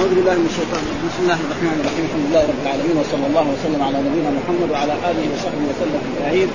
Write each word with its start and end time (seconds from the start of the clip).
أعوذ 0.00 0.14
بالله 0.18 0.34
من 0.42 0.48
الشيطان 0.52 0.82
بسم 1.08 1.20
الله 1.26 1.38
الرحمن 1.44 1.74
الرحيم 1.80 2.02
الحمد 2.08 2.24
لله 2.28 2.42
رب 2.52 2.60
العالمين 2.64 2.96
وصلى 3.02 3.26
الله 3.30 3.44
وسلم 3.52 3.80
على 3.88 3.98
نبينا 4.06 4.30
محمد 4.38 4.68
وعلى 4.74 4.94
آله 5.10 5.24
وصحبه 5.32 5.62
وسلم 5.70 5.98
أجمعين 6.08 6.48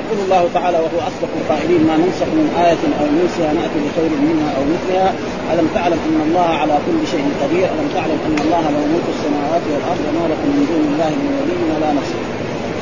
يقول 0.00 0.18
الله 0.26 0.42
تعالى 0.56 0.78
وهو 0.84 0.98
اصدق 1.10 1.32
القائلين 1.40 1.82
ما 1.88 1.94
ننسخ 2.02 2.28
من 2.38 2.46
آية 2.66 2.82
أو 3.00 3.04
ننسها 3.18 3.50
نأتي 3.58 3.78
بخير 3.86 4.12
منها 4.28 4.48
أو 4.56 4.62
مثلها 4.74 5.08
ألم 5.52 5.66
تعلم 5.78 6.00
أن 6.08 6.18
الله 6.28 6.48
على 6.62 6.74
كل 6.86 7.00
شيء 7.12 7.24
قدير 7.42 7.66
ألم 7.76 7.88
تعلم 7.98 8.18
أن 8.28 8.36
الله 8.44 8.62
له 8.74 8.82
ملك 8.92 9.06
السماوات 9.16 9.64
والأرض 9.72 10.00
وما 10.08 10.24
لكم 10.32 10.48
من 10.56 10.62
دون 10.70 10.84
الله 10.92 11.12
من 11.22 11.32
ولي 11.40 11.58
ولا 11.72 11.90
نصير 12.00 12.24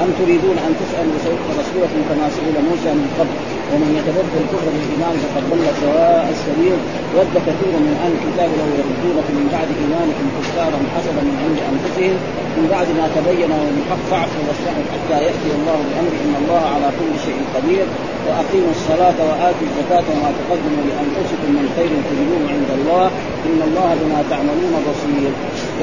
أم 0.03 0.09
تريدون 0.21 0.57
أن 0.67 0.73
تسألوا 0.81 1.15
رسولكم 1.61 2.01
كما 2.11 2.27
سئل 2.37 2.55
موسى 2.71 2.91
من 3.01 3.09
قبل 3.21 3.37
ومن 3.75 3.91
يتبدل 3.99 4.37
الكفر 4.45 4.69
بالايمان 4.75 5.15
فقد 5.25 5.43
ضل 5.51 5.65
سواء 5.85 6.23
السبيل 6.37 6.79
ود 7.17 7.33
كثير 7.49 7.75
من 7.87 7.95
اهل 8.03 8.13
الكتاب 8.19 8.49
لو 8.61 8.67
يردونك 8.79 9.27
من 9.39 9.45
بعد 9.55 9.69
ايمانكم 9.81 10.25
كفارا 10.37 10.79
حسدا 10.95 11.23
من 11.29 11.37
عند 11.45 11.59
انفسهم 11.73 12.15
من 12.59 12.65
بعد 12.75 12.89
ما 12.99 13.05
تبين 13.17 13.51
لهم 13.63 13.77
الحق 13.83 14.03
فاعفوا 14.11 14.43
واصلحوا 14.49 14.85
حتى 14.93 15.17
ياتي 15.27 15.49
الله 15.59 15.77
بامره 15.89 16.19
ان 16.27 16.35
الله 16.43 16.63
على 16.75 16.89
كل 16.99 17.13
شيء 17.27 17.39
قدير 17.57 17.87
واقيموا 18.27 18.73
الصلاه 18.79 19.19
واتوا 19.29 19.65
الزكاه 19.71 20.05
وما 20.13 20.29
تقدموا 20.39 20.83
لانفسكم 20.89 21.49
من 21.59 21.67
خير 21.77 21.91
تجدوه 22.09 22.43
عند 22.55 22.71
الله 22.79 23.07
ان 23.49 23.61
الله 23.69 23.91
بما 24.01 24.21
تعملون 24.33 24.75
بصير 24.89 25.31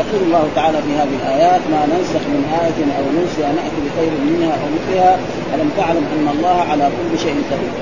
يقول 0.02 0.22
الله 0.28 0.44
تعالى 0.58 0.80
في 0.86 0.92
هذه 1.00 1.16
الايات 1.22 1.62
ما 1.74 1.82
ننسخ 1.94 2.24
من 2.34 2.42
ايه 2.62 2.80
او 2.98 3.04
ننسي 3.18 3.42
ناتي 3.58 3.78
بخير 3.86 4.12
منها 4.32 4.54
او 4.62 4.68
مثلها 4.78 5.14
الم 5.56 5.70
تعلم 5.80 6.04
ان 6.16 6.26
الله 6.36 6.58
على 6.72 6.86
كل 6.98 7.20
شيء 7.26 7.36
قدير 7.52 7.81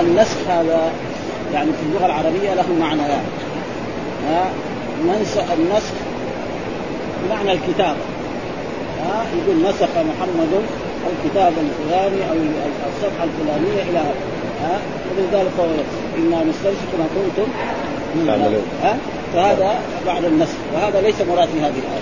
النسخ 0.00 0.36
هذا 0.48 0.92
يعني 1.54 1.66
في 1.72 1.82
اللغه 1.88 2.06
العربيه 2.06 2.54
له 2.54 2.64
معنيان 2.80 3.22
ها 4.28 4.44
ننسخ 5.06 5.42
النسخ 5.58 5.92
بمعنى 7.26 7.52
الكتاب 7.52 7.96
ها 9.04 9.24
يقول 9.38 9.56
نسخ 9.64 9.88
محمد 9.96 10.52
الكتاب 11.24 11.52
الفلاني 11.52 12.30
او 12.30 12.34
الصفحه 12.88 13.24
الفلانيه 13.24 13.82
الى 13.90 13.98
ها 14.62 14.78
ولذلك 15.18 15.50
انا 16.18 16.44
نستنسخ 16.44 16.90
ما 16.98 17.06
كنتم 17.14 17.50
ها 18.82 18.96
فهذا 19.34 19.72
بعد 20.06 20.24
النسخ 20.24 20.52
وهذا 20.74 21.00
ليس 21.00 21.14
مراد 21.32 21.48
في 21.48 21.60
هذه 21.60 21.74
الايه 21.78 21.92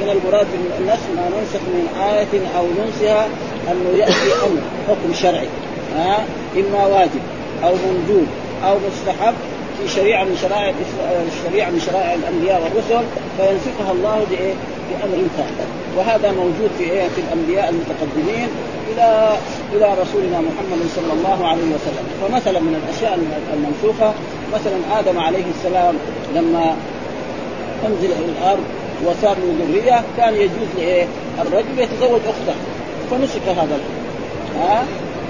من 0.00 0.10
المراد 0.20 0.46
بالنسخ 0.78 1.02
ما 1.16 1.22
ننسخ 1.24 1.60
من 1.66 1.88
آية 2.04 2.58
أو 2.58 2.64
ننسها 2.84 3.26
أنه 3.72 3.98
يأتي 3.98 4.32
أمر 4.42 4.60
حكم 4.88 5.14
شرعي 5.14 5.46
ها 5.96 6.24
اما 6.56 6.86
واجب 6.86 7.22
او 7.64 7.70
موجود 7.70 8.26
او 8.64 8.76
مستحب 8.88 9.34
في 9.82 9.88
شريعه 9.88 10.24
من 10.24 10.36
شرائع 10.42 10.72
الشريعه 11.28 11.70
من 11.70 11.80
شرائع 11.86 12.14
الانبياء 12.14 12.60
والرسل 12.62 13.04
فينسخها 13.36 13.92
الله 13.92 14.24
بايه؟ 14.30 14.54
بامر 14.90 15.18
ثاني 15.36 15.68
وهذا 15.96 16.30
موجود 16.32 16.70
في 16.78 16.84
ايه؟ 16.84 17.08
في 17.08 17.20
الانبياء 17.20 17.68
المتقدمين 17.70 18.48
الى 18.94 19.30
الى 19.72 19.86
رسولنا 20.02 20.38
محمد 20.48 20.80
صلى 20.96 21.12
الله 21.12 21.46
عليه 21.48 21.62
وسلم 21.76 22.04
فمثلا 22.22 22.60
من 22.60 22.74
الاشياء 22.82 23.18
المنسوخه 23.54 24.12
مثلا 24.54 25.00
ادم 25.00 25.18
عليه 25.18 25.44
السلام 25.58 25.94
لما 26.34 26.76
انزل 27.88 28.10
الى 28.12 28.32
الارض 28.38 28.64
وصار 29.04 29.36
له 29.46 29.54
ذريه 29.66 30.02
كان 30.16 30.34
يجوز 30.34 30.68
لايه؟ 30.78 31.06
الرجل 31.40 31.78
يتزوج 31.78 32.20
اخته 32.28 32.56
فنسك 33.10 33.42
هذا 33.48 33.62
الامر 33.80 33.98
ها 34.60 34.84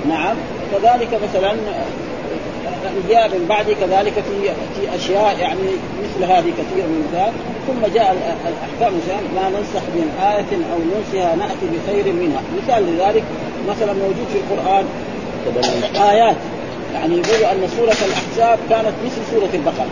نعم 0.06 0.36
كذلك 0.72 1.08
مثلا 1.28 1.52
جاء 3.08 3.28
من 3.28 3.46
بعد 3.48 3.66
كذلك 3.80 4.12
في 4.12 4.48
في 4.74 4.96
اشياء 4.96 5.36
يعني 5.40 5.60
مثل 6.04 6.32
هذه 6.32 6.50
كثير 6.60 6.84
من 6.94 7.14
ذلك 7.14 7.40
ثم 7.66 7.92
جاء 7.94 8.12
الاحكام 8.12 8.98
ما 9.34 9.48
ننسخ 9.48 9.84
من 9.96 10.16
آية 10.24 10.52
او 10.72 10.78
ننسها 10.92 11.34
ناتي 11.36 11.66
بخير 11.74 12.12
منها 12.12 12.40
مثال 12.62 12.82
لذلك 12.96 13.22
مثلا 13.68 13.92
موجود 13.92 14.26
في 14.32 14.38
القرآن 14.44 14.84
آيات 16.12 16.36
يعني 16.94 17.14
يقولوا 17.18 17.52
ان 17.52 17.68
سورة 17.76 17.96
الاحزاب 18.08 18.58
كانت 18.70 18.92
مثل 19.04 19.20
سورة 19.30 19.48
البقرة 19.54 19.86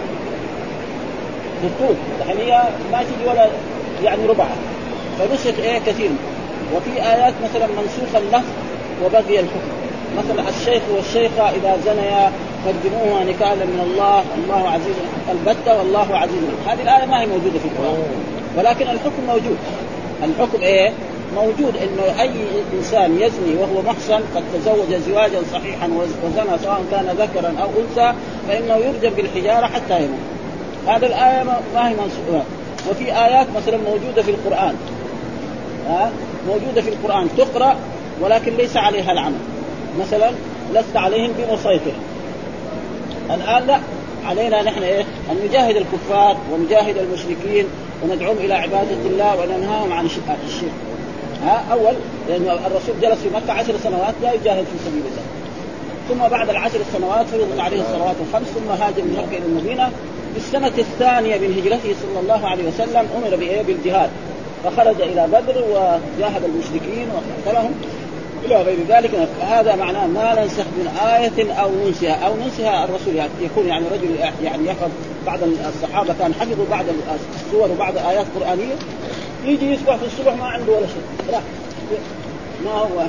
بالطول 1.62 1.96
يعني 2.28 2.40
هي 2.52 2.62
ما 2.92 2.98
تجي 2.98 3.30
ولا 3.30 3.48
يعني 4.04 4.26
ربعها 4.26 4.56
فنسخ 5.18 5.58
ايه 5.58 5.78
كثير 5.78 6.10
وفي 6.76 6.92
ايات 7.02 7.34
مثلا 7.44 7.66
منسوخ 7.66 8.16
اللفظ 8.16 8.48
وبقي 9.04 9.40
الحكم 9.40 9.76
مثلا 10.16 10.48
الشيخ 10.48 10.82
والشيخة 10.96 11.50
إذا 11.50 11.76
زنيا 11.86 12.32
قدموها 12.66 13.24
نكالا 13.24 13.64
من 13.64 13.80
الله 13.92 14.24
الله 14.38 14.68
عزيز 14.70 14.96
البتة 15.32 15.78
والله 15.78 16.16
عزيز 16.16 16.42
هذه 16.68 16.82
الآية 16.82 17.04
ما 17.06 17.20
هي 17.20 17.26
موجودة 17.26 17.58
في 17.58 17.64
القرآن 17.64 18.02
ولكن 18.56 18.82
الحكم 18.84 19.22
موجود 19.28 19.58
الحكم 20.24 20.60
إيه؟ 20.62 20.92
موجود 21.36 21.74
انه 21.76 22.20
اي 22.22 22.30
انسان 22.78 23.14
يزني 23.20 23.54
وهو 23.58 23.82
محصن 23.82 24.20
قد 24.36 24.42
تزوج 24.54 25.00
زواجا 25.08 25.38
صحيحا 25.52 25.88
وزنى 26.24 26.58
سواء 26.64 26.82
كان 26.90 27.14
ذكرا 27.18 27.54
او 27.62 27.68
انثى 27.80 28.18
فانه 28.48 28.76
يرجم 28.76 29.16
بالحجاره 29.16 29.66
حتى 29.66 29.98
يموت. 29.98 30.18
هذا 30.88 31.06
الايه 31.06 31.42
ما 31.74 31.88
هي 31.88 31.92
منصوبه 31.94 32.44
وفي 32.90 33.04
ايات 33.04 33.46
مثلا 33.56 33.76
موجوده 33.76 34.22
في 34.22 34.30
القران 34.30 34.74
ها 35.88 36.10
موجوده 36.48 36.82
في 36.82 36.88
القران 36.88 37.28
تقرا 37.38 37.76
ولكن 38.20 38.52
ليس 38.56 38.76
عليها 38.76 39.12
العمل 39.12 39.38
مثلا 40.00 40.30
لست 40.74 40.96
عليهم 40.96 41.30
بمسيطر 41.38 41.92
الان 43.30 43.66
لا 43.66 43.78
علينا 44.26 44.62
نحن 44.62 44.82
ايه؟ 44.82 45.04
ان 45.30 45.36
نجاهد 45.48 45.76
الكفار 45.76 46.36
ونجاهد 46.52 46.96
المشركين 46.96 47.66
وندعوهم 48.02 48.36
الى 48.36 48.54
عباده 48.54 48.96
الله 49.06 49.40
وننهاهم 49.40 49.92
عن 49.92 50.04
الشرك. 50.46 50.70
ها 51.46 51.64
اول 51.72 51.92
لانه 52.28 52.52
الرسول 52.52 52.94
جلس 53.02 53.14
في 53.18 53.28
مكه 53.34 53.52
عشر 53.52 53.72
سنوات 53.82 54.14
لا 54.22 54.32
يجاهد 54.32 54.64
في 54.64 54.78
سبيل 54.90 55.02
الله. 55.06 55.26
ثم 56.08 56.30
بعد 56.36 56.48
العشر 56.50 56.78
سنوات 56.92 57.26
فرض 57.26 57.48
عليه 57.58 57.80
الصلوات 57.80 58.16
الخمس 58.28 58.46
ثم 58.48 58.70
هاجر 58.72 59.02
من 59.02 59.22
مكه 59.28 59.36
الى 59.38 59.46
المدينه 59.46 59.86
في 60.34 60.38
السنه 60.38 60.66
الثانيه 60.66 61.36
من 61.38 61.60
هجرته 61.62 61.94
صلى 62.02 62.20
الله 62.20 62.48
عليه 62.48 62.64
وسلم 62.68 63.06
امر 63.24 63.36
بايه؟ 63.36 63.62
بالجهاد. 63.62 64.10
فخرج 64.64 65.00
الى 65.02 65.26
بدر 65.32 65.64
وجاهد 65.70 66.42
المشركين 66.44 67.06
وقتلهم 67.14 67.72
الى 68.46 68.62
غير 68.62 68.78
ذلك 68.88 69.28
هذا 69.42 69.76
معناه 69.76 70.06
ما 70.06 70.40
ننسخ 70.42 70.64
من 70.64 70.98
ايه 71.08 71.52
او 71.54 71.70
ننسها 71.86 72.14
او 72.26 72.34
ننسها 72.36 72.84
الرسول 72.84 73.14
يعني 73.16 73.30
يكون 73.40 73.66
يعني 73.68 73.84
رجل 73.92 74.16
يعني 74.44 74.66
يحفظ 74.66 74.88
بعض 75.26 75.38
الصحابه 75.44 76.14
كان 76.18 76.34
حفظوا 76.34 76.64
بعض 76.70 76.84
السور 77.36 77.68
وبعض 77.70 77.94
ايات 77.98 78.26
قرانيه 78.40 78.74
يجي 79.44 79.72
يصبح 79.74 79.96
في 79.96 80.06
الصبح 80.06 80.32
ما 80.34 80.46
عنده 80.46 80.72
ولا 80.72 80.86
شيء 80.86 81.32
لا 81.32 81.38
ما 82.64 82.70
هو 82.72 83.06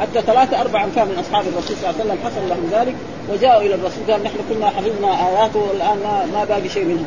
حتى 0.00 0.20
ثلاثة 0.26 0.60
أربعة 0.60 0.88
كان 0.94 1.06
من 1.08 1.18
أصحاب 1.28 1.44
الرسول 1.52 1.76
صلى 1.76 1.90
الله 1.90 2.00
عليه 2.00 2.00
وسلم 2.04 2.18
حصل 2.24 2.48
لهم 2.48 2.70
ذلك 2.80 2.94
وجاءوا 3.32 3.62
إلى 3.62 3.74
الرسول 3.74 4.10
قال 4.10 4.22
نحن 4.24 4.36
كنا 4.50 4.66
حفظنا 4.66 5.28
آياته 5.28 5.58
والآن 5.60 5.96
ما, 6.04 6.24
ما 6.34 6.44
باقي 6.44 6.68
شيء 6.68 6.84
منها 6.84 7.04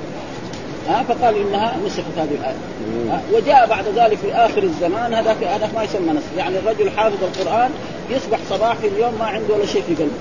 ها 0.91 1.03
فقال 1.03 1.35
انها 1.47 1.75
نسخت 1.85 2.18
هذه 2.18 2.31
الايه 2.40 3.22
وجاء 3.34 3.68
بعد 3.68 3.85
ذلك 3.96 4.18
في 4.19 4.34
اخر 4.34 4.63
الزمان 4.63 5.13
هذاك 5.13 5.44
هذاك 5.44 5.69
ما 5.75 5.84
يسمى 5.84 6.09
نسخ 6.12 6.25
يعني 6.38 6.57
الرجل 6.57 6.90
حافظ 6.97 7.18
القران 7.24 7.69
يصبح 8.09 8.38
صباح 8.50 8.75
في 8.75 8.88
اليوم 8.88 9.13
ما 9.19 9.25
عنده 9.28 9.53
ولا 9.53 9.66
شيء 9.66 9.81
في 9.81 9.96
قلبه 9.96 10.12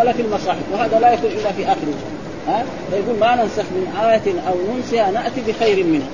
ولا 0.00 0.12
في 0.12 0.22
المصاحف 0.22 0.58
وهذا 0.72 0.98
لا 0.98 1.12
يكون 1.12 1.30
الا 1.30 1.52
في 1.52 1.64
اخر 1.64 1.78
الزمان 1.82 2.20
ها 2.48 2.64
فيقول 2.90 3.18
ما 3.20 3.34
ننسخ 3.36 3.62
من 3.62 3.86
آية 4.04 4.34
أو 4.50 4.56
ننسها 4.76 5.10
نأتي 5.10 5.40
بخير 5.48 5.84
منها 5.84 6.06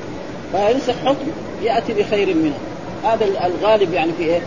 فينسخ 0.53 0.95
حكم 1.05 1.27
يأتي 1.65 1.95
بخير 1.95 2.35
منها 2.35 2.59
هذا 3.13 3.27
الغالب 3.47 3.93
يعني 3.95 4.11
في 4.19 4.25
إيه؟ 4.25 4.41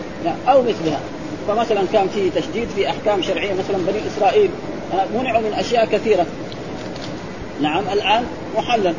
أو 0.48 0.62
مثلها 0.62 1.00
فمثلا 1.48 1.80
كان 1.92 2.08
في 2.08 2.30
تشديد 2.30 2.68
في 2.76 2.88
أحكام 2.90 3.22
شرعية 3.22 3.52
مثلا 3.52 3.78
بني 3.86 3.98
إسرائيل 4.16 4.50
منعوا 5.14 5.40
من 5.40 5.52
أشياء 5.52 5.84
كثيرة 5.86 6.26
نعم 7.62 7.82
الآن 7.92 8.24
محلل 8.56 8.94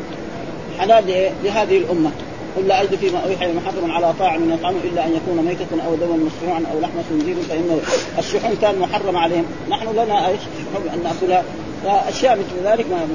حلال 0.80 1.30
لهذه 1.44 1.76
الامه 1.78 2.10
قل 2.56 2.66
لا 2.68 2.82
اجد 2.82 2.94
فيما 2.94 3.18
اوحي 3.18 3.52
محرم 3.52 3.90
على 3.90 4.12
طاعم 4.18 4.52
يطعمه 4.52 4.76
الا 4.84 5.04
ان 5.06 5.10
يكون 5.14 5.44
ميتة 5.44 5.84
او 5.86 5.94
دما 5.94 6.18
مصنوعا 6.28 6.62
او 6.74 6.80
لحم 6.80 6.92
خنزير 7.10 7.36
فانه 7.48 7.80
الشحوم 8.18 8.52
كان 8.62 8.78
محرم 8.78 9.16
عليهم، 9.16 9.44
نحن 9.70 9.88
لنا 9.92 10.28
ايش؟ 10.28 10.40
ان 10.94 11.04
ناكلها 11.04 11.42
فاشياء 11.84 12.32
مثل 12.38 12.66
ذلك 12.72 12.86
ما 12.90 13.08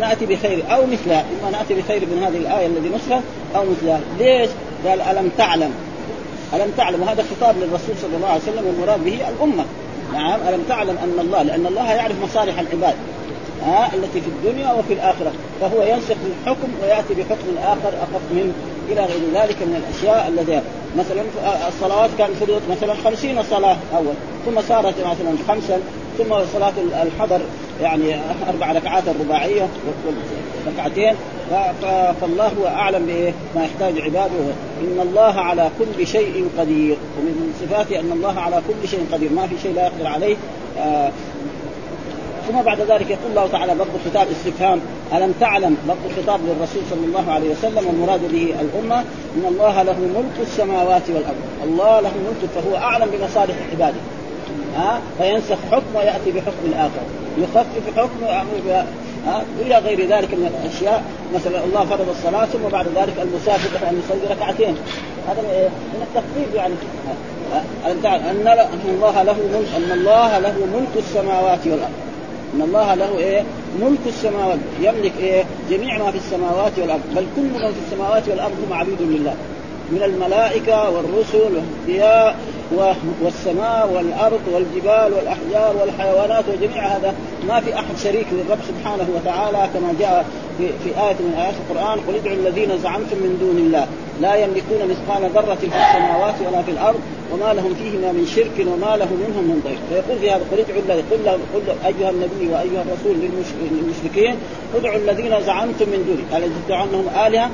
ناتي 0.00 0.26
بخير 0.26 0.58
او 0.70 0.86
مثلها، 0.86 1.24
اما 1.42 1.50
ناتي 1.58 1.74
بخير 1.74 2.00
من 2.00 2.22
هذه 2.22 2.36
الايه 2.36 2.66
الذي 2.66 2.90
نصها 2.94 3.22
او 3.56 3.64
مثلها، 3.70 4.00
ليش؟ 4.18 4.48
قال 4.88 5.00
الم 5.00 5.30
تعلم 5.38 5.70
الم 6.54 6.72
تعلم 6.76 7.02
وهذا 7.02 7.24
خطاب 7.30 7.56
للرسول 7.56 7.94
صلى 8.02 8.16
الله 8.16 8.28
عليه 8.28 8.42
وسلم 8.42 8.66
والمراد 8.66 9.04
به 9.04 9.18
الامه، 9.36 9.64
نعم 10.12 10.40
الم 10.48 10.62
تعلم 10.68 10.96
ان 11.04 11.14
الله 11.20 11.42
لان 11.42 11.66
الله 11.66 11.92
يعرف 11.92 12.16
مصالح 12.24 12.58
العباد 12.60 12.94
آه 13.66 13.86
التي 13.94 14.20
في 14.20 14.26
الدنيا 14.28 14.72
وفي 14.72 14.92
الآخرة 14.92 15.32
فهو 15.60 15.82
ينسخ 15.82 16.14
الحكم 16.30 16.68
ويأتي 16.82 17.14
بحكم 17.14 17.48
آخر 17.62 17.88
أخف 17.88 18.22
منه 18.34 18.52
إلى 18.88 19.00
غير 19.04 19.20
ذلك 19.42 19.56
من 19.62 19.82
الأشياء 19.84 20.28
التي 20.28 20.60
مثلا 20.98 21.22
الصلوات 21.68 22.10
كان 22.18 22.30
فرضت 22.34 22.62
مثلا 22.70 22.94
خمسين 22.94 23.42
صلاة 23.42 23.76
أول 23.96 24.14
ثم 24.46 24.60
صارت 24.68 24.94
مثلا 24.98 25.34
خمسا 25.48 25.80
ثم 26.18 26.34
صلاة 26.58 26.72
الحضر 27.02 27.40
يعني 27.82 28.16
أربع 28.48 28.72
ركعات 28.72 29.02
الرباعية 29.08 29.68
ركعتين 30.66 31.14
فالله 32.20 32.52
هو 32.62 32.66
أعلم 32.66 33.06
بإيه 33.06 33.32
ما 33.54 33.64
يحتاج 33.64 34.00
عباده 34.00 34.34
إن 34.82 35.00
الله 35.02 35.40
على 35.40 35.70
كل 35.78 36.06
شيء 36.06 36.48
قدير 36.58 36.96
ومن 37.18 37.54
صفاته 37.60 38.00
أن 38.00 38.12
الله 38.12 38.40
على 38.40 38.62
كل 38.68 38.88
شيء 38.88 39.06
قدير 39.12 39.30
ما 39.32 39.46
في 39.46 39.54
شيء 39.62 39.74
لا 39.74 39.84
يقدر 39.86 40.06
عليه 40.06 40.36
آه، 40.78 41.10
ثم 42.50 42.62
بعد 42.62 42.80
ذلك 42.80 43.10
يقول 43.10 43.30
الله 43.30 43.46
تعالى 43.52 43.74
برضه 43.74 43.90
خطاب 44.04 44.26
استفهام 44.30 44.80
الم 45.16 45.34
تعلم 45.40 45.76
برضه 45.88 46.16
خطاب 46.22 46.40
للرسول 46.40 46.82
صلى 46.90 47.04
الله 47.06 47.32
عليه 47.32 47.50
وسلم 47.50 47.86
والمراد 47.86 48.20
به 48.32 48.54
الامه 48.60 48.98
ان 49.36 49.44
الله 49.48 49.82
له 49.82 49.92
ملك 49.98 50.40
السماوات 50.48 51.02
والارض 51.08 51.40
الله 51.64 52.00
له 52.00 52.08
ملك 52.10 52.50
فهو 52.54 52.76
اعلم 52.76 53.10
بمصالح 53.18 53.54
عباده 53.72 54.00
ها 54.76 54.98
أه؟ 54.98 54.98
فينسخ 55.22 55.56
حكم 55.72 55.94
وياتي 55.96 56.30
بحكم 56.34 56.64
الاخر 56.64 57.00
يخفف 57.38 57.76
حكم 57.96 58.10
ويامر 58.22 58.86
الى 59.60 59.78
غير 59.78 60.00
ذلك 60.00 60.34
من 60.34 60.60
الاشياء 60.64 61.02
مثلا 61.34 61.64
الله 61.64 61.84
فرض 61.84 62.08
الصلاه 62.10 62.44
ثم 62.44 62.68
بعد 62.72 62.86
ذلك 62.96 63.14
المسافر 63.22 63.86
ان 63.90 64.02
يصلي 64.06 64.34
ركعتين 64.36 64.74
هذا 65.28 65.40
من 65.92 66.06
التخفيف 66.08 66.54
يعني 66.54 66.74
أه؟ 67.52 68.30
ان 68.30 68.66
الله 68.94 69.22
له 69.22 69.32
ملك 69.32 69.68
ان 69.76 69.90
الله 69.98 70.38
له 70.38 70.54
ملك 70.74 70.90
السماوات 71.04 71.66
والارض 71.66 71.92
ان 72.54 72.62
الله 72.62 72.94
له 72.94 73.18
ايه 73.18 73.44
ملك 73.82 73.98
السماوات 74.06 74.58
يملك 74.80 75.12
ايه 75.20 75.44
جميع 75.70 75.98
ما 75.98 76.10
في 76.10 76.16
السماوات 76.18 76.72
والارض 76.78 77.00
بل 77.16 77.26
كل 77.36 77.42
من 77.42 77.58
في 77.58 77.86
السماوات 77.92 78.28
والارض 78.28 78.52
معبود 78.70 78.96
لله 79.00 79.34
من 79.90 80.02
الملائكه 80.02 80.90
والرسل 80.90 81.38
والانبياء 81.38 82.36
والسماء 83.22 83.90
والارض 83.96 84.40
والجبال 84.52 85.12
والاحجار 85.12 85.76
والحيوانات 85.80 86.44
وجميع 86.48 86.86
هذا 86.88 87.14
ما 87.48 87.60
في 87.60 87.74
احد 87.74 87.96
شريك 88.02 88.26
للرب 88.32 88.58
سبحانه 88.68 89.06
وتعالى 89.16 89.68
كما 89.74 89.94
جاء 90.00 90.24
في, 90.58 90.66
في 90.68 90.88
ايه 90.88 91.12
من 91.12 91.34
ايات 91.38 91.54
القران 91.70 91.98
قل 92.06 92.14
ادعوا 92.14 92.36
الذين 92.36 92.78
زعمتم 92.82 93.16
من 93.22 93.36
دون 93.40 93.56
الله 93.56 93.86
لا 94.20 94.34
يملكون 94.34 94.78
مثقال 94.90 95.30
ذره 95.30 95.54
في 95.54 95.66
السماوات 95.66 96.34
ولا 96.48 96.62
في 96.62 96.70
الارض 96.70 97.00
وما 97.32 97.52
لهم 97.54 97.74
فيهما 97.74 98.12
من 98.12 98.26
شرك 98.34 98.56
وما 98.66 98.96
له 98.96 99.08
منهم 99.26 99.44
من 99.50 99.60
ضيق 99.66 99.78
فيقول 99.90 100.18
في 100.20 100.30
هذا 100.30 100.42
قل 100.50 100.58
ادعوا 101.22 101.38
قل 101.54 101.60
قل 101.70 101.86
ايها 101.86 102.10
النبي 102.10 102.52
وايها 102.54 102.82
الرسول 102.88 103.30
للمشركين 103.60 104.36
ادعوا 104.76 104.96
الذين 104.96 105.40
زعمتم 105.46 105.86
من 105.90 106.04
دونه 106.08 106.38
الذي 106.38 106.54
تدعوا 106.66 106.84
انهم 106.84 107.06
الهه 107.26 107.50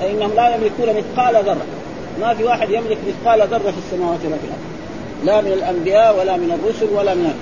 فانهم 0.00 0.30
لا 0.36 0.54
يملكون 0.54 0.86
مثقال 0.96 1.34
ذره 1.44 1.66
ما 2.20 2.34
في 2.34 2.44
واحد 2.44 2.70
يملك 2.70 2.98
مثقال 3.08 3.40
ذره 3.48 3.58
في 3.70 3.78
السماوات 3.86 4.18
ولا 4.24 4.36
في 4.36 4.44
الارض 4.44 4.58
لا 5.24 5.40
من 5.40 5.52
الانبياء 5.52 6.18
ولا 6.20 6.36
من 6.36 6.50
الرسل 6.62 6.94
ولا 6.94 7.14
من 7.14 7.32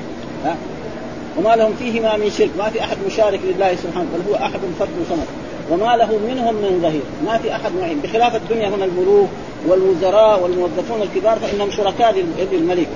ها 0.44 0.56
وما 1.38 1.56
لهم 1.56 1.74
فيهما 1.78 2.16
من 2.16 2.30
شرك 2.30 2.50
ما 2.58 2.70
في 2.70 2.80
احد 2.80 2.96
مشارك 3.06 3.40
لله 3.44 3.74
سبحانه 3.74 4.06
بل 4.14 4.30
هو 4.30 4.34
احد 4.44 4.60
فرد 4.78 4.88
صمد 5.10 5.26
وما 5.70 5.96
له 5.96 6.18
منهم 6.28 6.54
من 6.54 6.78
ظهير 6.82 7.00
ما 7.26 7.38
في 7.38 7.52
احد 7.56 7.72
معين 7.80 8.00
بخلاف 8.00 8.36
الدنيا 8.36 8.68
هنا 8.68 8.84
الملوك 8.84 9.28
والوزراء 9.68 10.42
والموظفون 10.42 11.02
الكبار 11.02 11.38
فانهم 11.38 11.70
شركاء 11.70 12.16
للملك 12.52 12.86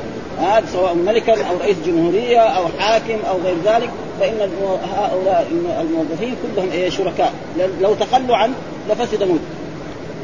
هذا 0.40 0.64
سواء 0.72 0.94
ملكا 0.94 1.32
او 1.32 1.58
رئيس 1.60 1.76
جمهوريه 1.86 2.38
او 2.40 2.64
حاكم 2.78 3.16
او 3.30 3.36
غير 3.44 3.54
ذلك 3.64 3.90
فان 4.20 4.50
هؤلاء 4.94 5.46
الموظفين 5.80 6.34
كلهم 6.54 6.70
إيه، 6.72 6.88
شركاء 6.90 7.32
لو 7.80 7.94
تخلوا 7.94 8.36
عنه 8.36 8.52
لفسد 8.90 9.22
موت. 9.22 9.40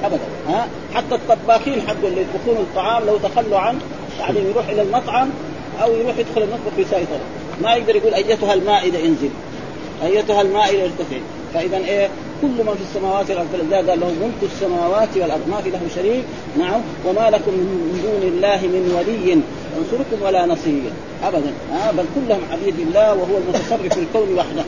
ابدا 0.04 0.18
ها 0.48 0.66
حتى 0.94 1.14
الطباخين 1.14 1.80
حق 1.88 1.94
اللي 2.04 2.20
يطبخون 2.20 2.56
الطعام 2.62 3.02
لو 3.06 3.16
تخلوا 3.18 3.58
عنه 3.58 3.78
يعني 4.20 4.38
يروح 4.50 4.68
الى 4.68 4.82
المطعم 4.82 5.28
او 5.82 5.92
يروح 5.92 6.18
يدخل 6.18 6.42
المطبخ 6.42 6.72
بيساوي 6.76 7.04
ما 7.62 7.74
يقدر 7.74 7.96
يقول 7.96 8.14
ايتها 8.14 8.54
المائده 8.54 8.98
انزل 8.98 9.30
ايتها 10.04 10.42
المائده 10.42 10.82
ارتفع 10.82 11.16
فاذا 11.54 11.76
ايه 11.76 12.08
كل 12.42 12.46
من 12.48 12.74
في 12.74 12.82
السماوات 12.96 13.30
والارض 13.30 13.74
قال 13.74 13.86
له 14.00 14.06
ملك 14.06 14.52
السماوات 14.54 15.08
والارض 15.16 15.48
ما 15.50 15.56
في 15.62 15.70
له 15.70 15.80
شريك 15.94 16.24
نعم 16.58 16.80
وما 17.08 17.30
لكم 17.30 17.50
من 17.52 18.00
دون 18.02 18.28
الله 18.32 18.56
من 18.56 18.92
ولي 18.98 19.40
ينصركم 19.76 20.22
ولا 20.26 20.46
نصير 20.46 20.92
ابدا 21.24 21.52
ها 21.72 21.92
بل 21.92 22.04
كلهم 22.14 22.40
عبيد 22.52 22.78
الله 22.80 23.14
وهو 23.14 23.36
المتصرف 23.38 23.94
في 23.94 24.00
الكون 24.00 24.34
وحده 24.38 24.62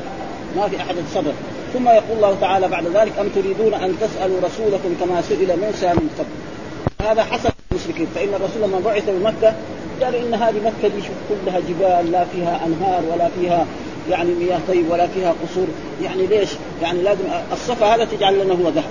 ما 0.56 0.68
في 0.68 0.76
احد 0.76 0.96
يتصرف 0.96 1.34
ثم 1.74 1.86
يقول 1.88 2.16
الله 2.16 2.36
تعالى 2.40 2.68
بعد 2.68 2.86
ذلك 2.86 3.12
أم 3.20 3.28
تريدون 3.34 3.74
أن 3.74 3.96
تسألوا 4.00 4.36
رسولكم 4.44 4.94
كما 5.00 5.22
سئل 5.28 5.46
موسى 5.58 5.86
من 5.94 6.10
قبل 6.18 7.08
هذا 7.10 7.24
حسب 7.24 7.50
المشركين 7.72 8.06
فإن 8.14 8.28
الرسول 8.28 8.62
لما 8.62 8.80
بعث 8.84 9.02
بمكة 9.10 9.54
قال 10.02 10.14
إن 10.14 10.34
هذه 10.34 10.56
مكة 10.64 10.94
دي 10.94 11.02
شوف 11.02 11.14
كلها 11.28 11.60
جبال 11.60 12.12
لا 12.12 12.24
فيها 12.24 12.60
أنهار 12.66 13.00
ولا 13.12 13.28
فيها 13.40 13.66
يعني 14.10 14.30
مياه 14.30 14.58
طيب 14.68 14.90
ولا 14.90 15.06
فيها 15.06 15.34
قصور 15.42 15.66
يعني 16.02 16.26
ليش؟ 16.26 16.48
يعني 16.82 17.02
لازم 17.02 17.20
الصفا 17.52 17.86
هذا 17.94 18.04
تجعل 18.04 18.44
لنا 18.44 18.52
هو 18.54 18.68
ذهب 18.68 18.90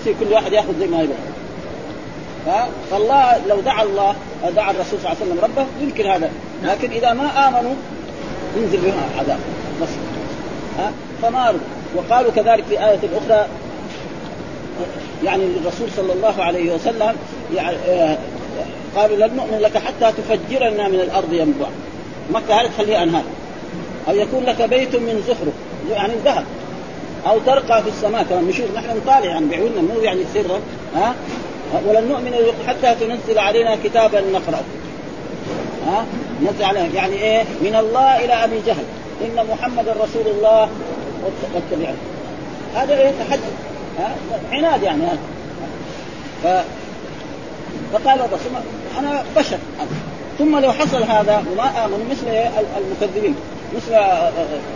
يصير 0.00 0.14
كل 0.20 0.32
واحد 0.32 0.52
ياخذ 0.52 0.72
زي 0.80 0.86
ما 0.86 1.02
يبغى 1.02 1.14
ها 2.46 2.68
فالله 2.90 3.40
لو 3.48 3.60
دعا 3.60 3.82
الله 3.82 4.16
دعا 4.56 4.70
الرسول 4.70 4.98
صلى 5.00 5.12
الله 5.12 5.18
عليه 5.22 5.32
وسلم 5.32 5.44
ربه 5.44 5.66
يمكن 5.82 6.06
هذا 6.06 6.30
لكن 6.64 6.90
اذا 6.90 7.12
ما 7.12 7.30
امنوا 7.48 7.74
ينزل 8.56 8.78
بهم 8.78 9.00
عذاب 9.18 9.38
بس 9.82 9.88
ها 10.78 10.92
فنار 11.22 11.54
وقالوا 11.96 12.30
كذلك 12.36 12.64
في 12.68 12.84
آية 12.86 12.98
أخرى 13.18 13.46
يعني 15.24 15.42
الرسول 15.62 15.88
صلى 15.96 16.12
الله 16.12 16.42
عليه 16.44 16.74
وسلم 16.74 17.16
يعني 17.56 17.76
آه، 17.88 18.18
قالوا 18.96 19.16
لن 19.16 19.36
نؤمن 19.36 19.58
لك 19.60 19.78
حتى 19.78 20.12
تفجرنا 20.16 20.88
من 20.88 21.00
الأرض 21.00 21.32
ينبع 21.32 21.66
مكة 22.32 22.54
هذه 22.60 22.66
تخليها 22.76 23.02
أنهار 23.02 23.22
أو 24.08 24.14
يكون 24.16 24.44
لك 24.44 24.62
بيت 24.62 24.96
من 24.96 25.22
زخرف 25.28 25.54
يعني 25.96 26.12
الذهب 26.12 26.44
أو 27.26 27.38
ترقى 27.46 27.82
في 27.82 27.88
السماء 27.88 28.22
كمان 28.22 28.44
نشوف 28.44 28.66
نحن 28.76 28.96
نطالع 28.96 29.20
يعني 29.24 29.46
بعيوننا 29.46 29.80
مو 29.94 30.00
يعني 30.00 30.20
سرا 30.34 30.60
ها 30.96 31.14
ولن 31.88 32.08
نؤمن 32.08 32.34
حتى 32.66 32.94
تنزل 33.00 33.38
علينا 33.38 33.76
كتابا 33.84 34.20
نقرأه 34.20 34.64
ها 35.86 36.04
نزل 36.42 36.64
علينا 36.64 36.86
يعني 36.94 37.14
ايه 37.22 37.42
من 37.60 37.74
الله 37.76 38.24
إلى 38.24 38.32
أبي 38.44 38.60
جهل 38.66 38.84
إن 39.24 39.46
محمدا 39.52 39.92
رسول 39.92 40.26
الله 40.36 40.68
واتبع 41.54 41.92
هذا 42.74 42.98
ايه 42.98 43.12
تحدي 43.28 43.42
عناد 44.52 44.82
يعني 44.82 45.02
هذا 45.02 45.18
ف... 46.44 46.46
فقال 47.92 48.18
الرسول 48.20 48.52
انا 48.98 49.22
بشر 49.36 49.58
ثم 50.38 50.58
لو 50.58 50.72
حصل 50.72 51.02
هذا 51.02 51.44
وما 51.52 51.84
امنوا 51.84 51.98
مثل 52.10 52.36
المكذبين 52.76 53.34
مثل 53.76 53.94
آه، 53.94 53.98
آه، 54.28 54.30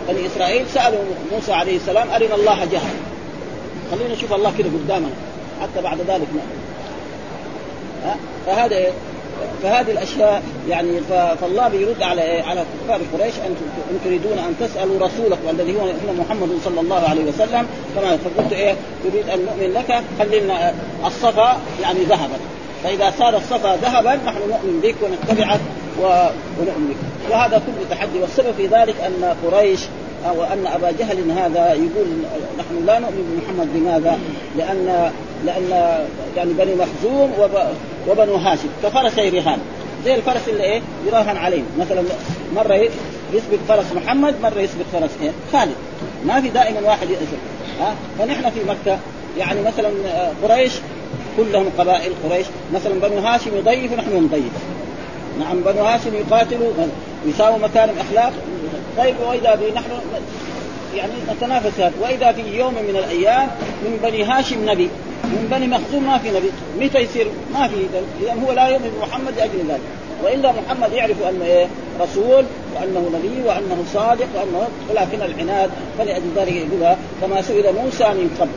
بني 0.09 0.27
اسرائيل 0.27 0.65
سالوا 0.73 0.99
موسى 1.31 1.53
عليه 1.53 1.75
السلام 1.75 2.07
ارنا 2.09 2.35
الله 2.35 2.65
جهل 2.65 2.93
خلينا 3.91 4.13
نشوف 4.13 4.33
الله 4.33 4.53
كده 4.57 4.69
قدامنا 4.85 5.09
حتى 5.61 5.81
بعد 5.83 5.97
ذلك 5.97 6.27
ما 6.35 6.45
فهذا 8.45 8.75
إيه؟ 8.75 8.91
فهذه 9.63 9.91
الاشياء 9.91 10.43
يعني 10.69 10.87
فالله 11.41 11.67
بيرد 11.67 12.01
على 12.01 12.21
إيه؟ 12.21 12.43
على 12.43 12.63
كفار 12.85 12.99
قريش 13.13 13.33
ان 13.47 13.55
تريدون 14.05 14.37
ان 14.37 14.55
تسالوا 14.59 14.95
رسولكم 14.99 15.49
الذي 15.49 15.75
هو 15.75 15.81
محمد 16.19 16.49
صلى 16.65 16.81
الله 16.81 16.99
عليه 17.09 17.21
وسلم 17.21 17.65
كما 17.95 18.17
فقلت 18.17 18.53
ايه 18.53 18.75
تريد 19.11 19.29
ان 19.29 19.39
نؤمن 19.45 19.73
لك 19.73 20.03
خلينا 20.19 20.73
الصفا 21.05 21.57
يعني 21.81 21.99
ذهبا 21.99 22.35
فاذا 22.83 23.13
صار 23.19 23.37
الصفا 23.37 23.75
ذهبا 23.75 24.15
نحن 24.25 24.37
نؤمن 24.37 24.79
بك 24.83 24.95
ونتبعك 25.03 25.59
ونؤمن 25.99 26.89
بك 26.89 27.31
وهذا 27.33 27.57
كله 27.65 27.97
تحدي 27.97 28.19
والسبب 28.21 28.53
في 28.57 28.67
ذلك 28.67 28.95
ان 29.01 29.35
قريش 29.45 29.79
او 30.29 30.43
ان 30.43 30.65
ابا 30.67 30.91
جهل 30.99 31.31
هذا 31.31 31.73
يقول 31.73 32.07
نحن 32.57 32.85
لا 32.85 32.99
نؤمن 32.99 33.35
بمحمد 33.35 33.67
لماذا؟ 33.75 34.19
لان 34.57 35.11
لان 35.45 35.69
يعني 36.37 36.53
بني 36.53 36.75
مخزوم 36.75 37.31
وب... 37.39 37.51
وبنو 38.07 38.35
هاشم 38.35 38.69
كفرسي 38.83 39.29
رهان 39.29 39.57
زي 40.05 40.15
الفرس 40.15 40.41
اللي 40.47 40.63
ايه 40.63 40.81
يراهن 41.07 41.37
عليه 41.37 41.61
مثلا 41.79 42.03
مره 42.55 42.73
يثبت 43.33 43.59
فرس 43.67 43.85
محمد 43.95 44.35
مره 44.41 44.59
يثبت 44.59 44.85
فرس 44.93 45.09
ايه 45.23 45.31
خالد 45.53 45.75
ما 46.25 46.41
في 46.41 46.49
دائما 46.49 46.79
واحد 46.89 47.09
يأسر 47.09 47.37
ها 47.81 47.95
فنحن 48.19 48.49
في 48.49 48.59
مكه 48.67 48.99
يعني 49.37 49.61
مثلا 49.61 49.87
آه، 50.07 50.29
قريش 50.43 50.71
كلهم 51.37 51.65
قبائل 51.77 52.11
قريش 52.29 52.45
مثلا 52.73 52.93
بنو 52.93 53.19
هاشم 53.19 53.57
يضيف 53.57 53.91
ونحن 53.93 54.23
نضيف 54.23 54.53
نعم 55.39 55.61
بنو 55.61 55.85
هاشم 55.85 56.13
يقاتلوا 56.15 56.71
يساووا 57.25 57.57
مكارم 57.57 57.93
اخلاق 57.99 58.33
طيب 58.97 59.15
واذا 59.27 59.55
به 59.55 59.73
نحن 59.75 59.91
يعني 60.95 61.11
نتنافس 61.31 61.79
هذا 61.79 61.91
واذا 62.01 62.31
في 62.31 62.57
يوم 62.57 62.73
من 62.73 62.89
الايام 62.95 63.47
من 63.83 63.99
بني 64.03 64.23
هاشم 64.23 64.69
نبي 64.69 64.89
من 65.33 65.47
بني 65.51 65.67
مخزوم 65.67 66.03
ما 66.07 66.17
في 66.17 66.29
نبي 66.31 66.51
متى 66.79 66.99
يصير 66.99 67.27
ما 67.53 67.67
في 67.67 67.75
اذا 67.75 68.33
هو 68.45 68.51
لا 68.51 68.67
يؤمن 68.67 68.91
بمحمد 68.97 69.33
لاجل 69.37 69.59
ذلك 69.71 69.81
والا 70.23 70.51
محمد 70.51 70.93
يعرف 70.93 71.21
انه 71.29 71.45
ايه 71.45 71.67
رسول 72.01 72.45
وانه 72.75 73.09
نبي 73.15 73.47
وانه 73.47 73.83
صادق 73.93 74.27
وانه 74.35 74.67
ولكن 74.89 75.21
العناد 75.21 75.69
فلأجل 75.97 76.21
ذلك 76.35 76.51
يقولها 76.51 76.97
كما 77.21 77.41
سئل 77.41 77.75
موسى 77.83 78.03
من 78.03 78.37
قبل 78.39 78.49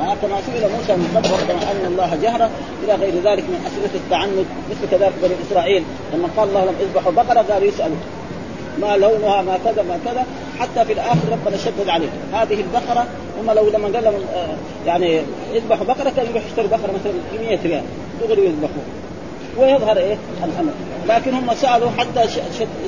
آه 0.00 0.14
كما 0.22 0.36
سئل 0.46 0.62
موسى 0.78 0.92
من 0.92 1.08
قبل 1.16 1.28
وكما 1.34 1.72
ان 1.72 1.84
الله 1.86 2.18
جهره 2.22 2.50
الى 2.84 2.94
غير 2.94 3.14
ذلك 3.14 3.42
من 3.48 3.66
اسئله 3.66 3.94
التعنت 4.04 4.48
مثل 4.70 4.90
كذلك 4.90 5.12
بني 5.22 5.34
اسرائيل 5.48 5.82
لما 6.14 6.28
قال 6.36 6.48
الله 6.48 6.64
لم 6.64 6.74
اذبحوا 6.80 7.12
بقره 7.12 7.40
قالوا 7.52 7.68
يسالوا 7.68 7.96
ما 8.80 8.96
لونها 8.96 9.42
ما 9.42 9.58
كذا 9.64 9.82
ما 9.82 9.98
كذا 10.04 10.26
حتى 10.60 10.84
في 10.86 10.92
الاخر 10.92 11.20
ربنا 11.30 11.56
شدد 11.56 11.88
عليه 11.88 12.08
هذه 12.32 12.54
البقره 12.60 13.06
هم 13.40 13.50
لو 13.50 13.68
لما 13.68 13.88
قال 13.94 14.04
لهم 14.04 14.20
آه، 14.34 14.56
يعني 14.86 15.20
يذبحوا 15.52 15.84
بقره 15.86 16.12
كان 16.16 16.26
يروح 16.30 16.42
يشتروا 16.46 16.68
بقره 16.68 16.92
مثلا 17.00 17.12
ب 17.32 17.48
100 17.48 17.58
ريال 17.64 17.82
دغري 18.22 18.40
ويذبحوها 18.42 18.74
ويظهر 19.58 19.96
ايه 19.96 20.16
الامر 20.44 20.72
لكن 21.08 21.34
هم 21.34 21.54
سالوا 21.54 21.90
حتى 21.98 22.28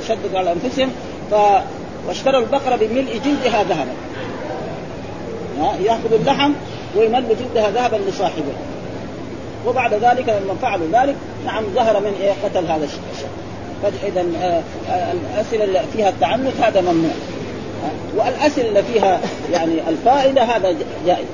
شددوا 0.08 0.38
على 0.38 0.52
انفسهم 0.52 0.90
ف 1.30 1.35
واشتروا 2.08 2.40
البقره 2.40 2.76
بملء 2.76 3.20
جلدها 3.25 3.62
ذهبا 3.62 3.92
ياخذ 5.85 6.12
اللحم 6.12 6.52
ويمل 6.96 7.25
جلدها 7.40 7.70
ذهبا 7.70 7.96
لصاحبه 8.11 8.52
وبعد 9.66 9.94
ذلك 9.94 10.28
لما 10.44 10.54
فعلوا 10.62 10.87
ذلك 10.92 11.14
نعم 11.46 11.64
ظهر 11.75 12.00
من 12.00 12.12
ايه 12.20 12.32
قتل 12.44 12.66
هذا 12.73 12.85
الشيء 12.85 13.00
فاذا 13.82 14.25
آه، 14.42 14.62
آه، 14.90 15.12
الاسئله 15.35 15.64
اللي 15.64 15.80
فيها 15.92 16.08
التعنت 16.08 16.52
هذا 16.62 16.80
ممنوع 16.80 17.12
والاسئله 18.16 18.68
اللي 18.68 18.83
فيها 18.83 19.21
يعني 19.52 19.75
الفائده 19.88 20.42
هذا 20.42 20.75
جائز 21.06 21.26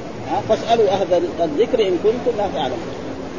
فاسالوا 0.49 0.89
اهل 0.91 1.07
الذكر 1.45 1.83
ان 1.89 1.99
كنتم 2.05 2.39
لا 2.39 2.47
تعلمون 2.55 2.79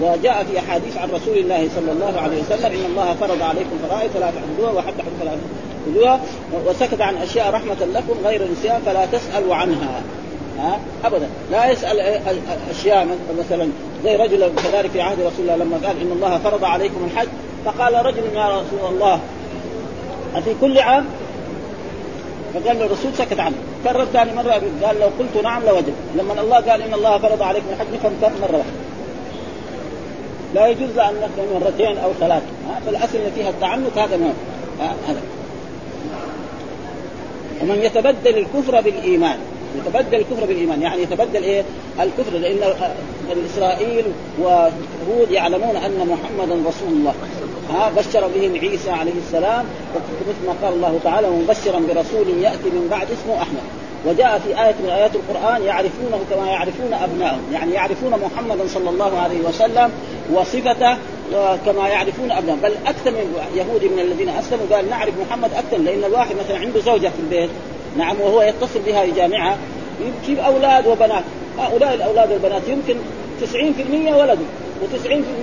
وجاء 0.01 0.45
في 0.51 0.59
احاديث 0.59 0.97
عن 0.97 1.09
رسول 1.09 1.37
الله 1.37 1.67
صلى 1.75 1.91
الله 1.91 2.21
عليه 2.21 2.41
وسلم 2.41 2.71
ان 2.71 2.85
الله 2.91 3.13
فرض 3.13 3.41
عليكم 3.41 3.79
فرائض 3.89 4.09
فلا 4.11 4.29
تحدوها 4.31 4.71
وحتى 4.73 5.03
فلا 5.21 5.31
تحدوها 5.85 6.19
وسكت 6.67 7.01
عن 7.01 7.15
اشياء 7.15 7.51
رحمه 7.53 7.85
لكم 7.93 8.13
غير 8.25 8.41
نسيان 8.51 8.81
فلا 8.85 9.05
تسالوا 9.05 9.55
عنها 9.55 10.01
ها 10.59 10.79
ابدا 11.05 11.29
لا 11.51 11.69
يسال 11.69 11.99
اشياء 12.79 13.07
مثلا 13.39 13.69
زي 14.03 14.15
رجل 14.15 14.51
كذلك 14.63 14.89
في 14.91 15.01
عهد 15.01 15.19
رسول 15.19 15.49
الله 15.49 15.55
لما 15.55 15.75
قال 15.87 16.01
ان 16.01 16.11
الله 16.11 16.37
فرض 16.37 16.65
عليكم 16.65 17.09
الحج 17.13 17.27
فقال 17.65 18.05
رجل 18.05 18.21
يا 18.35 18.47
رسول 18.49 18.89
الله 18.91 19.19
أفي 20.37 20.55
كل 20.61 20.79
عام 20.79 21.05
فقال 22.53 22.79
له 22.79 22.85
الرسول 22.85 23.11
سكت 23.17 23.39
عنه 23.39 23.55
كرر 23.83 24.05
ثاني 24.05 24.33
مره 24.33 24.61
قال 24.83 24.99
لو 24.99 25.07
قلت 25.19 25.43
نعم 25.43 25.63
لوجد 25.65 25.93
لما 26.17 26.41
الله 26.41 26.55
قال 26.57 26.81
ان 26.81 26.93
الله 26.93 27.17
فرض 27.17 27.41
عليكم 27.43 27.65
الحج 27.71 27.99
فامتن 28.03 28.39
مره 28.41 28.57
واحده 28.57 28.71
لا 30.55 30.67
يجوز 30.67 30.97
ان 30.97 31.13
نحن 31.15 31.63
مرتين 31.63 31.97
او 31.97 32.09
ثلاث 32.19 32.43
فالاصل 32.85 33.17
اللي 33.17 33.31
فيها 33.35 33.49
التعنت 33.49 33.97
هذا 33.97 34.17
نوع 34.17 34.33
هذا 35.07 35.21
ومن 37.61 37.79
يتبدل 37.81 38.37
الكفر 38.37 38.81
بالايمان 38.81 39.37
يتبدل 39.77 40.15
الكفر 40.15 40.45
بالايمان 40.47 40.81
يعني 40.81 41.01
يتبدل 41.01 41.43
ايه 41.43 41.63
الكفر 41.99 42.37
لان 42.37 42.57
اسرائيل 43.53 44.05
وهود 44.41 45.31
يعلمون 45.31 45.75
ان 45.75 45.95
محمدا 46.07 46.53
رسول 46.69 46.89
الله 46.89 47.13
ها 47.73 47.91
بشر 47.97 48.27
بهم 48.35 48.55
عيسى 48.59 48.89
عليه 48.91 49.11
السلام 49.27 49.65
مثل 50.27 50.47
ما 50.47 50.55
قال 50.67 50.73
الله 50.73 50.99
تعالى 51.03 51.29
مبشرا 51.29 51.79
برسول 51.79 52.27
ياتي 52.43 52.69
من 52.69 52.87
بعد 52.91 53.07
اسمه 53.11 53.41
احمد 53.41 53.61
وجاء 54.07 54.39
في 54.47 54.63
آية 54.65 54.73
من 54.83 54.89
آيات 54.89 55.11
القرآن 55.15 55.61
يعرفونه 55.63 56.19
كما 56.31 56.47
يعرفون 56.47 56.93
أبنائهم 56.93 57.39
يعني 57.53 57.71
يعرفون 57.73 58.11
محمدا 58.33 58.67
صلى 58.67 58.89
الله 58.89 59.19
عليه 59.19 59.39
وسلم 59.41 59.89
وصفته 60.33 60.91
آه، 61.35 61.57
كما 61.65 61.87
يعرفون 61.87 62.31
أبنائهم 62.31 62.59
بل 62.63 62.71
أكثر 62.87 63.11
من 63.11 63.37
يهودي 63.57 63.89
من 63.89 63.99
الذين 63.99 64.29
أسلموا 64.29 64.65
قال 64.71 64.89
نعرف 64.89 65.13
محمد 65.27 65.49
أكثر 65.53 65.77
لأن 65.77 66.03
الواحد 66.03 66.35
مثلا 66.35 66.57
عنده 66.59 66.79
زوجة 66.79 67.07
في 67.07 67.19
البيت 67.19 67.49
نعم 67.97 68.15
وهو 68.21 68.41
يتصل 68.41 68.79
بها 68.85 69.03
يجامعها 69.03 69.57
يجيب 70.23 70.39
أولاد 70.39 70.87
وبنات 70.87 71.23
هؤلاء 71.59 71.93
الأولاد 71.93 72.31
والبنات 72.31 72.61
يمكن 72.67 72.95
90% 73.41 73.77
ولده 74.15 74.35
و90% 74.87 74.95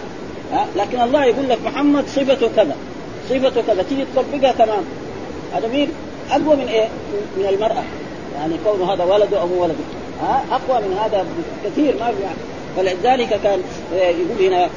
ها 0.51 0.65
لكن 0.77 1.01
الله 1.01 1.25
يقول 1.25 1.49
لك 1.49 1.57
محمد 1.65 2.07
صفته 2.07 2.49
كذا 2.55 2.75
صفته 3.29 3.61
كذا 3.67 3.83
تيجي 3.89 4.05
تطبقها 4.15 4.51
تمام 4.51 4.83
هذا 5.53 5.67
مين؟ 5.67 5.87
اقوى 6.29 6.55
من 6.55 6.67
ايه؟ 6.67 6.87
من 7.37 7.45
المراه 7.49 7.83
يعني 8.39 8.53
كونه 8.65 8.93
هذا 8.93 9.03
ولده 9.03 9.41
او 9.41 9.47
مو 9.47 9.61
ولده 9.63 9.75
ها 10.21 10.43
اقوى 10.51 10.87
من 10.87 10.97
هذا 10.97 11.25
كثير 11.65 11.93
ما 11.99 12.11
في 12.11 12.23
يعني. 12.23 12.37
فلذلك 12.77 13.29
كان 13.43 13.63
آه، 13.93 13.95
يقول 13.95 14.45
هنا 14.53 14.67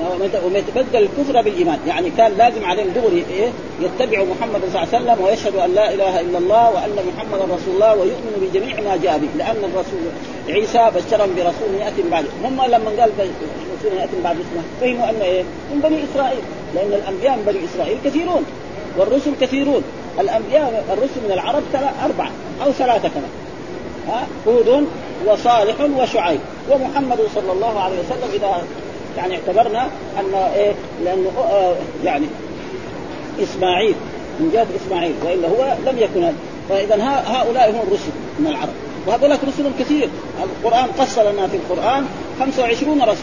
آه، 0.00 0.44
ويتبدل 0.54 0.96
الكفر 0.98 1.42
بالايمان، 1.42 1.78
يعني 1.88 2.10
كان 2.10 2.32
لازم 2.38 2.64
عليهم 2.64 2.88
دغري 2.96 3.24
ايه 3.32 3.48
يتبعوا 3.80 4.26
محمد 4.26 4.60
صلى 4.72 4.82
الله 4.82 4.94
عليه 4.94 5.04
وسلم 5.12 5.24
ويشهدوا 5.24 5.64
ان 5.64 5.74
لا 5.74 5.94
اله 5.94 6.20
الا 6.20 6.38
الله 6.38 6.70
وان 6.70 6.96
محمدا 7.16 7.44
رسول 7.44 7.74
الله 7.74 7.92
ويؤمنوا 7.94 8.40
بجميع 8.52 8.74
ما 8.80 8.96
جاء 9.02 9.18
به، 9.18 9.28
لان 9.38 9.56
الرسول 9.64 10.00
عيسى 10.48 10.78
بشرهم 10.96 11.34
برسول 11.36 11.74
ياتي 11.80 12.02
من 12.02 12.08
بعده، 12.10 12.28
هم 12.44 12.56
لما 12.64 13.02
قال 13.02 13.10
رسول 13.78 13.98
ياتي 13.98 14.12
من 14.16 14.20
بعد 14.24 14.36
اسمه 14.36 14.62
فهموا 14.80 15.10
ان 15.10 15.20
ايه؟ 15.22 15.42
من 15.42 15.80
بني 15.80 16.04
اسرائيل، 16.14 16.42
لان 16.74 16.92
الانبياء 16.92 17.36
من 17.36 17.44
بني 17.52 17.58
اسرائيل 17.64 17.98
كثيرون 18.04 18.44
والرسل 18.98 19.32
كثيرون، 19.40 19.82
الانبياء 20.20 20.84
الرسل 20.92 21.20
من 21.26 21.30
العرب 21.32 21.62
اربعه 22.04 22.30
او 22.66 22.70
ثلاثه 22.72 23.08
كمان. 23.08 23.30
هود 24.48 24.86
وصالح 25.26 25.74
وشعيب 25.98 26.40
ومحمد 26.70 27.18
صلى 27.34 27.52
الله 27.52 27.80
عليه 27.80 27.96
وسلم 27.98 28.32
اذا 28.34 28.62
يعني 29.16 29.34
اعتبرنا 29.36 29.82
ان 30.20 30.34
ايه 30.34 30.72
لانه 31.04 31.30
آه، 31.50 31.74
يعني 32.04 32.26
اسماعيل 33.42 33.94
من 34.40 34.50
جهه 34.52 34.66
اسماعيل 34.86 35.14
والا 35.24 35.48
هو 35.48 35.74
لم 35.86 35.98
يكن 35.98 36.22
هذا 36.24 36.34
فاذا 36.68 36.96
هؤلاء 37.26 37.70
هم 37.70 37.78
الرسل 37.88 38.10
من 38.38 38.46
العرب 38.46 38.68
وهذولاك 39.06 39.38
رسل 39.48 39.64
كثير 39.78 40.08
القران 40.64 40.88
قص 40.98 41.18
لنا 41.18 41.46
في 41.48 41.56
القران 41.56 42.04
25 42.40 43.02
رسولا 43.02 43.14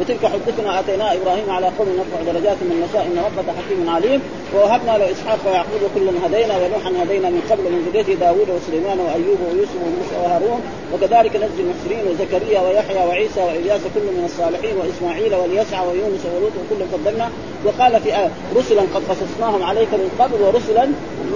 وتلك 0.00 0.20
حجتنا 0.26 0.80
اتينا 0.80 1.12
ابراهيم 1.14 1.50
على 1.50 1.66
قوم 1.78 1.88
نرفع 1.98 2.32
درجات 2.32 2.56
من 2.62 2.76
نشاء 2.88 3.02
ان 3.06 3.18
ربك 3.26 3.48
حكيم 3.58 3.88
عليم 3.96 4.20
ووهبنا 4.54 4.94
لاسحاق 5.02 5.38
ويعقوب 5.46 5.80
كلا 5.94 6.12
هدينا 6.26 6.54
ونوحا 6.60 6.90
هدينا 7.04 7.28
من 7.30 7.42
قبل 7.50 7.64
من 7.74 7.82
ذريته 7.92 8.14
داوود 8.20 8.48
وسليمان 8.54 8.98
وايوب 9.06 9.38
ويوسف 9.48 9.78
وموسى 9.84 10.16
وهارون 10.22 10.60
وكذلك 10.94 11.32
نجزي 11.42 11.62
المحسنين 11.64 12.02
وزكريا 12.08 12.60
ويحيى 12.60 13.02
وعيسى 13.08 13.40
والياس 13.46 13.82
كل 13.94 14.02
من 14.18 14.22
الصالحين 14.30 14.74
واسماعيل 14.80 15.32
واليسع 15.34 15.78
ويونس 15.88 16.22
ولوط 16.34 16.52
وكل 16.60 16.80
قدمنا 16.92 17.28
وقال 17.66 18.00
في 18.00 18.14
آه 18.14 18.30
رسلا 18.56 18.82
قد 18.94 19.02
قصصناهم 19.10 19.62
عليك 19.62 19.88
من 20.00 20.08
قبل 20.20 20.38
ورسلا 20.42 20.84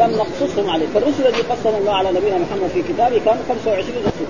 لم 0.01 0.11
نقصصهم 0.21 0.71
عليك 0.71 0.89
فالرسل 0.95 1.23
الذي 1.27 1.43
قصهم 1.51 1.75
الله 1.81 1.95
على 1.95 2.09
نبينا 2.11 2.39
محمد 2.45 2.71
في 2.75 2.83
كتابه 2.89 3.19
كانوا 3.27 3.43
25 3.49 3.81
رسول 4.09 4.29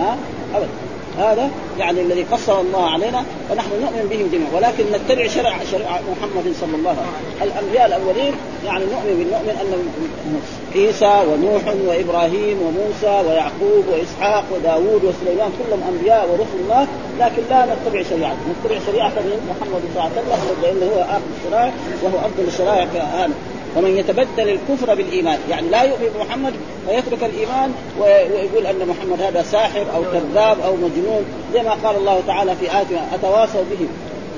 ها 0.00 0.10
أه؟ 0.10 0.56
ابدا 0.58 0.72
هذا 1.18 1.50
يعني 1.78 2.00
الذي 2.00 2.26
قصر 2.32 2.60
الله 2.60 2.86
علينا 2.90 3.24
ونحن 3.50 3.68
نؤمن 3.82 4.04
بهم 4.10 4.26
جميعا 4.32 4.50
ولكن 4.56 4.84
نتبع 4.94 5.26
شرع 5.28 5.54
شرع 5.72 5.90
محمد 6.12 6.46
صلى 6.60 6.74
الله 6.76 6.90
عليه 6.90 7.02
وسلم 7.02 7.42
الانبياء 7.54 7.86
الاولين 7.86 8.32
يعني 8.66 8.84
نؤمن 8.84 9.14
بالمؤمن 9.18 9.54
ان 9.56 10.34
عيسى 10.74 11.14
ونوح 11.30 11.62
وابراهيم 11.88 12.56
وموسى 12.64 13.28
ويعقوب 13.28 13.84
واسحاق 13.92 14.44
وداوود 14.54 15.00
وسليمان 15.04 15.50
كلهم 15.62 15.82
انبياء 15.96 16.28
ورسل 16.30 16.58
الله 16.64 16.82
لكن 17.20 17.42
لا 17.50 17.58
نتبع 17.70 18.00
شريعته 18.10 18.42
نتبع 18.52 18.78
شريعه 18.86 19.12
محمد 19.50 19.82
صلى 19.94 20.02
الله 20.04 20.10
عليه 20.10 20.42
وسلم 20.44 20.58
لانه 20.62 20.86
هو 20.96 21.00
اخر 21.02 21.22
الشرائع 21.38 21.72
وهو 22.04 22.18
افضل 22.26 22.44
الشرائع 22.48 22.84
هذا 22.84 23.30
ومن 23.76 23.96
يتبدل 23.96 24.48
الكفر 24.48 24.94
بالايمان 24.94 25.38
يعني 25.50 25.68
لا 25.68 25.82
يؤمن 25.82 26.06
بمحمد 26.16 26.52
ويترك 26.88 27.22
الايمان 27.24 27.72
ويقول 28.00 28.66
ان 28.66 28.88
محمد 28.88 29.22
هذا 29.22 29.42
ساحر 29.42 29.84
او 29.96 30.02
كذاب 30.02 30.60
او 30.60 30.74
مجنون 30.76 31.24
زي 31.54 31.62
ما 31.62 31.70
قال 31.70 31.96
الله 31.96 32.20
تعالى 32.26 32.56
في 32.60 32.72
اياته 32.76 33.00
اتواصوا 33.14 33.62
به 33.70 33.86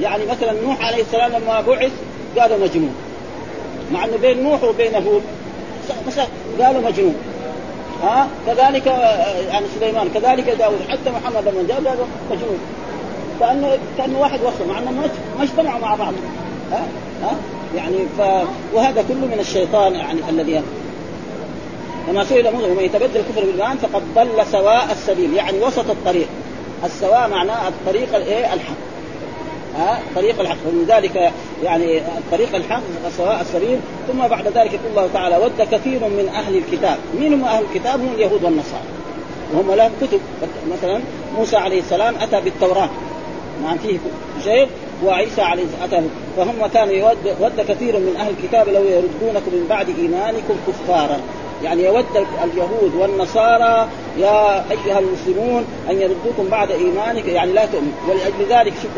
يعني 0.03 0.27
مثلا 0.27 0.53
نوح 0.67 0.81
عليه 0.87 1.03
السلام 1.03 1.33
لما 1.33 1.61
بعث 1.61 1.91
قالوا 2.41 2.59
مجنون 2.59 2.95
مع 3.93 4.05
انه 4.05 4.17
بين 4.17 4.43
نوح 4.43 4.65
وبين 4.65 4.95
هود 4.95 5.23
قالوا 6.61 6.81
مجنون 6.83 7.15
ها 8.03 8.23
أه؟ 8.23 8.27
كذلك 8.55 8.87
يعني 9.49 9.67
سليمان 9.81 10.09
كذلك 10.15 10.51
داود 10.59 10.79
حتى 10.89 11.11
محمد 11.11 11.49
لما 11.49 11.63
جاء 11.69 11.77
قالوا 11.77 12.05
مجنون 12.31 12.59
كانه 13.41 13.79
كانه 13.99 14.19
واحد 14.21 14.41
وصل 14.43 14.69
مع 14.69 14.79
انه 14.79 14.91
ما 15.39 15.43
اجتمعوا 15.45 15.81
مع 15.81 15.95
بعض 15.95 16.13
ها 16.73 16.77
أه؟ 16.77 16.77
أه؟ 16.77 17.27
ها 17.31 17.35
يعني 17.75 17.99
ف... 18.19 18.21
وهذا 18.75 19.03
كله 19.09 19.17
من 19.27 19.37
الشيطان 19.41 19.95
يعني 19.95 20.21
الذي 20.29 20.63
وما 22.09 22.25
سئل 22.25 22.53
موسى 22.53 22.71
ومن 22.71 22.83
يتبدل 22.85 23.21
الكفر 23.21 23.41
بالايمان 23.45 23.77
فقد 23.77 24.03
ضل 24.15 24.47
سواء 24.53 24.89
السبيل 24.93 25.35
يعني 25.35 25.59
وسط 25.61 25.91
الطريق 25.91 26.29
السواء 26.85 27.29
معناه 27.29 27.69
الطريق 27.69 28.17
الايه 28.17 28.53
الحق 28.55 28.75
ها 29.79 30.01
طريق 30.15 30.41
الحق 30.41 30.57
ولذلك 30.67 31.33
يعني 31.65 31.99
الطريق 31.99 32.55
الحق 32.55 32.83
سواء 33.17 33.41
السبيل 33.41 33.79
ثم 34.13 34.19
بعد 34.19 34.45
ذلك 34.47 34.73
يقول 34.73 34.89
الله 34.91 35.09
تعالى 35.15 35.37
ود 35.37 35.69
كثير 35.73 36.01
من 36.05 36.29
اهل 36.35 36.57
الكتاب 36.57 36.97
من 37.21 37.33
هم 37.33 37.45
اهل 37.45 37.65
الكتاب 37.73 38.01
هم 38.01 38.15
اليهود 38.15 38.45
والنصارى 38.45 38.83
وهم 39.53 39.73
لهم 39.75 39.91
كتب 40.03 40.21
مثلا 40.73 41.01
موسى 41.39 41.57
عليه 41.57 41.81
السلام 41.81 42.15
اتى 42.21 42.41
بالتوراه 42.41 42.91
ما 43.63 43.69
نعم، 43.69 43.77
فيه 43.79 43.99
شيء 44.45 44.67
وعيسى 45.05 45.43
عليه 45.43 45.65
أتاه 45.85 46.03
فهم 46.37 46.67
كانوا 46.75 46.93
يود, 46.95 47.37
ود 47.41 47.61
كثير 47.69 47.99
من 47.99 48.17
أهل 48.21 48.31
الكتاب 48.41 48.69
لو 48.69 48.83
يردونكم 48.85 49.55
من 49.55 49.67
بعد 49.71 49.89
إيمانكم 49.99 50.55
كفارا 50.69 51.21
يعني 51.65 51.85
يود 51.85 52.07
اليهود 52.45 52.95
والنصارى 52.99 53.89
يا 54.19 54.65
أيها 54.71 54.99
المسلمون 54.99 55.65
أن 55.91 56.01
يردوكم 56.01 56.49
بعد 56.51 56.71
إيمانك 56.71 57.27
يعني 57.29 57.53
لا 57.53 57.67
تؤمن 57.67 57.93
ولأجل 58.09 58.61
ذلك 58.69 58.75
شوف 58.83 58.91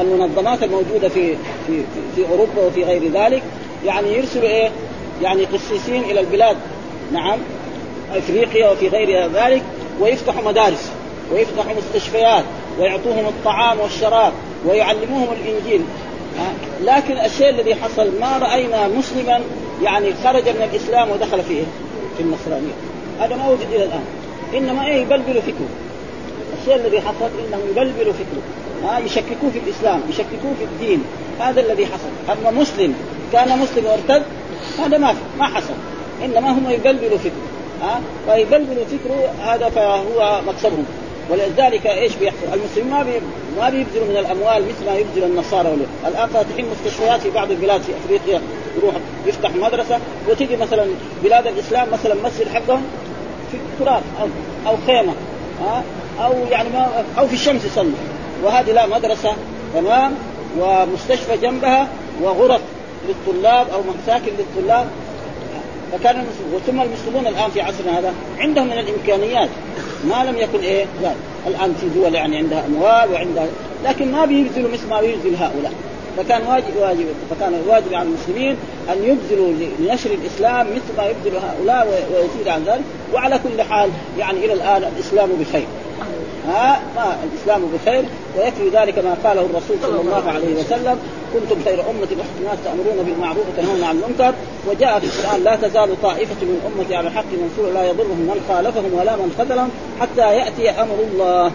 المنظمات 0.00 0.62
الموجودة 0.62 1.08
في 1.08 1.34
في 1.66 1.80
في 2.16 2.24
أوروبا 2.32 2.66
وفي 2.66 2.84
غير 2.84 3.12
ذلك 3.12 3.42
يعني 3.84 4.12
يرسلوا 4.12 4.48
إيه؟ 4.48 4.68
يعني 5.22 5.44
قسيسين 5.44 6.02
إلى 6.04 6.20
البلاد 6.20 6.56
نعم 7.12 7.38
افريقيا 8.12 8.68
وفي 8.70 8.88
غير 8.88 9.30
ذلك 9.34 9.62
ويفتحوا 10.00 10.42
مدارس 10.44 10.90
ويفتحوا 11.32 11.72
مستشفيات 11.78 12.44
ويعطوهم 12.80 13.26
الطعام 13.26 13.80
والشراب 13.80 14.32
ويعلموهم 14.66 15.26
الانجيل 15.44 15.80
لكن 16.84 17.16
الشيء 17.18 17.48
الذي 17.48 17.74
حصل 17.74 18.08
ما 18.20 18.38
راينا 18.38 18.88
مسلما 18.88 19.40
يعني 19.82 20.06
خرج 20.24 20.48
من 20.48 20.68
الاسلام 20.72 21.10
ودخل 21.10 21.42
فيه 21.42 21.62
في 22.16 22.22
النصرانيه 22.22 22.72
هذا 23.20 23.36
ما 23.36 23.48
وجد 23.48 23.66
الى 23.72 23.84
الان 23.84 24.02
انما 24.56 24.86
ايه 24.86 25.02
يبلبلوا 25.02 25.40
فكره 25.42 25.68
الشيء 26.62 26.74
الذي 26.76 27.00
حصل 27.00 27.28
انهم 27.48 27.60
يبلبلوا 27.70 28.12
فكره 28.12 28.42
ها 28.84 28.98
يشككوه 28.98 29.50
في 29.52 29.58
الاسلام 29.58 30.00
يشككوه 30.10 30.52
في 30.58 30.64
الدين 30.64 31.02
هذا 31.40 31.60
الذي 31.60 31.86
حصل 31.86 32.38
اما 32.40 32.50
مسلم 32.60 32.94
كان 33.32 33.58
مسلم 33.58 33.84
وارتد 33.86 34.22
هذا 34.78 34.98
ما 34.98 35.12
في 35.12 35.18
ما 35.38 35.44
حصل 35.46 35.74
انما 36.24 36.50
هم 36.52 36.70
يبلبلوا 36.70 37.18
فكره 37.18 37.46
ها 37.82 38.00
فيبلبلوا 38.28 38.84
فكره 38.84 39.32
هذا 39.42 39.68
فهو 39.68 40.40
مكسبهم 40.46 40.84
ولذلك 41.30 41.86
ايش 41.86 42.14
بيحصل؟ 42.16 42.38
المسلمين 42.54 42.90
ما 42.92 43.02
بي... 43.02 43.10
ما 43.58 43.70
بيبذلوا 43.70 44.04
من 44.06 44.16
الاموال 44.16 44.62
مثل 44.68 44.86
ما 44.86 44.94
يبذل 44.96 45.24
النصارى 45.24 45.68
وليه. 45.68 45.86
الان 46.08 46.28
فاتحين 46.28 46.64
مستشفيات 46.70 47.20
في 47.20 47.30
بعض 47.30 47.50
البلاد 47.50 47.82
في 47.82 47.92
افريقيا 48.04 48.42
يروح 48.78 48.94
يفتح 49.26 49.50
مدرسه 49.50 49.98
وتجي 50.28 50.56
مثلا 50.56 50.86
بلاد 51.24 51.46
الاسلام 51.46 51.88
مثلا 51.92 52.14
مسجد 52.24 52.48
حقهم 52.48 52.82
في 53.52 53.58
تراب 53.80 54.02
او 54.22 54.26
او 54.66 54.74
خيمه 54.86 55.12
ها 55.60 55.82
او 56.20 56.32
يعني 56.50 56.68
ما 56.68 57.04
او 57.18 57.26
في 57.28 57.34
الشمس 57.34 57.64
يصلي 57.64 57.90
وهذه 58.44 58.72
لا 58.72 58.86
مدرسه 58.86 59.32
تمام 59.74 60.12
ومستشفى 60.60 61.36
جنبها 61.36 61.88
وغرف 62.22 62.60
للطلاب 63.08 63.66
او 63.70 63.80
مساكن 63.82 64.32
للطلاب 64.38 64.86
فكان 65.92 66.16
المسلمون 66.16 66.60
ثم 66.66 66.80
المسلمون 66.80 67.26
الان 67.26 67.50
في 67.50 67.60
عصرنا 67.60 67.98
هذا 67.98 68.14
عندهم 68.38 68.66
من 68.66 68.72
الامكانيات 68.72 69.48
ما 70.10 70.24
لم 70.28 70.38
يكن 70.38 70.58
ايه 70.60 70.84
لا 71.02 71.12
الان 71.46 71.74
في 71.80 71.88
دول 71.88 72.14
يعني 72.14 72.36
عندها 72.36 72.64
اموال 72.66 73.12
وعندها 73.12 73.46
لكن 73.84 74.12
ما 74.12 74.24
بيبذلوا 74.24 74.70
مثل 74.72 74.88
ما 74.88 75.00
بيبذل 75.00 75.36
هؤلاء 75.36 75.72
فكان 76.16 76.42
واجب 76.46 76.76
واجب 76.80 77.04
فكان 77.30 77.54
الواجب 77.54 77.94
على 77.94 78.08
المسلمين 78.08 78.56
ان 78.92 78.96
يبذلوا 79.04 79.52
لنشر 79.78 80.10
الاسلام 80.10 80.66
مثل 80.66 80.96
ما 80.98 81.04
يبذل 81.06 81.36
هؤلاء 81.40 82.08
ويزيد 82.14 82.48
عن 82.48 82.62
ذلك 82.64 82.84
وعلى 83.14 83.38
كل 83.38 83.62
حال 83.62 83.90
يعني 84.18 84.38
الى 84.44 84.52
الان 84.52 84.82
الاسلام 84.92 85.28
بخير 85.40 85.66
ها 86.48 86.80
ما 86.96 87.02
آه، 87.12 87.16
الاسلام 87.24 87.62
بخير 87.74 88.04
ويكفي 88.36 88.68
ذلك 88.68 88.98
ما 88.98 89.16
قاله 89.24 89.40
الرسول 89.40 89.76
صلى 89.82 90.00
الله 90.00 90.30
عليه 90.30 90.54
وسلم 90.54 90.96
كنتم 91.34 91.64
خير 91.64 91.80
امه 91.90 92.06
الناس 92.40 92.58
تامرون 92.64 93.04
بالمعروف 93.06 93.44
وتنهون 93.52 93.84
عن 93.84 93.96
المنكر 94.04 94.34
وجاء 94.68 94.98
في 95.00 95.06
القران 95.06 95.44
لا 95.44 95.56
تزال 95.68 96.02
طائفه 96.02 96.34
من 96.42 96.72
امتي 96.78 96.96
على 96.96 97.08
الحق 97.08 97.24
منصور 97.24 97.72
لا 97.74 97.88
يضرهم 97.90 98.08
من 98.20 98.40
خالفهم 98.48 98.94
ولا 98.94 99.16
من 99.16 99.34
خذلهم 99.38 99.68
حتى 100.00 100.36
ياتي 100.38 100.70
امر 100.70 100.96
الله 101.12 101.50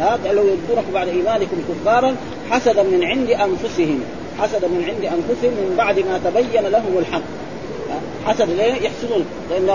ها 0.00 0.18
لو 0.24 0.42
يردونكم 0.44 0.92
بعد 0.94 1.08
ايمانكم 1.08 1.56
كفارا 1.70 2.16
حسدا 2.50 2.82
من 2.82 3.04
عند 3.04 3.30
انفسهم 3.30 4.02
حسدا 4.42 4.68
من 4.68 4.84
عند 4.88 5.04
انفسهم 5.04 5.52
من 5.52 5.74
بعد 5.78 5.98
ما 5.98 6.20
تبين 6.24 6.62
لهم 6.72 6.98
الحق 6.98 7.20
حسب 8.26 8.48
ليه 8.50 8.64
يحسدون 8.74 9.24
لان 9.50 9.70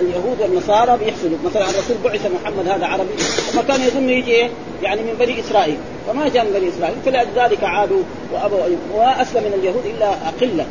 اليهود 0.00 0.36
والنصارى 0.40 0.98
بيحسدوا 1.04 1.36
مثلا 1.44 1.62
الرسول 1.62 1.96
بعث 2.04 2.26
محمد 2.40 2.68
هذا 2.68 2.86
عربي 2.86 3.16
ثم 3.18 3.60
كان 3.60 3.80
يظن 3.80 4.08
يجي 4.10 4.30
ايه 4.30 4.50
يعني 4.82 5.00
من 5.00 5.14
بني 5.20 5.40
اسرائيل 5.40 5.76
فما 6.08 6.28
جاء 6.28 6.44
من 6.44 6.52
بني 6.52 6.68
اسرائيل 6.68 6.96
فلذلك 7.04 7.64
عادوا 7.64 8.02
وابوا 8.32 8.58
واسلم 8.94 9.42
من 9.44 9.52
اليهود 9.58 9.86
الا 9.96 10.10
قله 10.40 10.66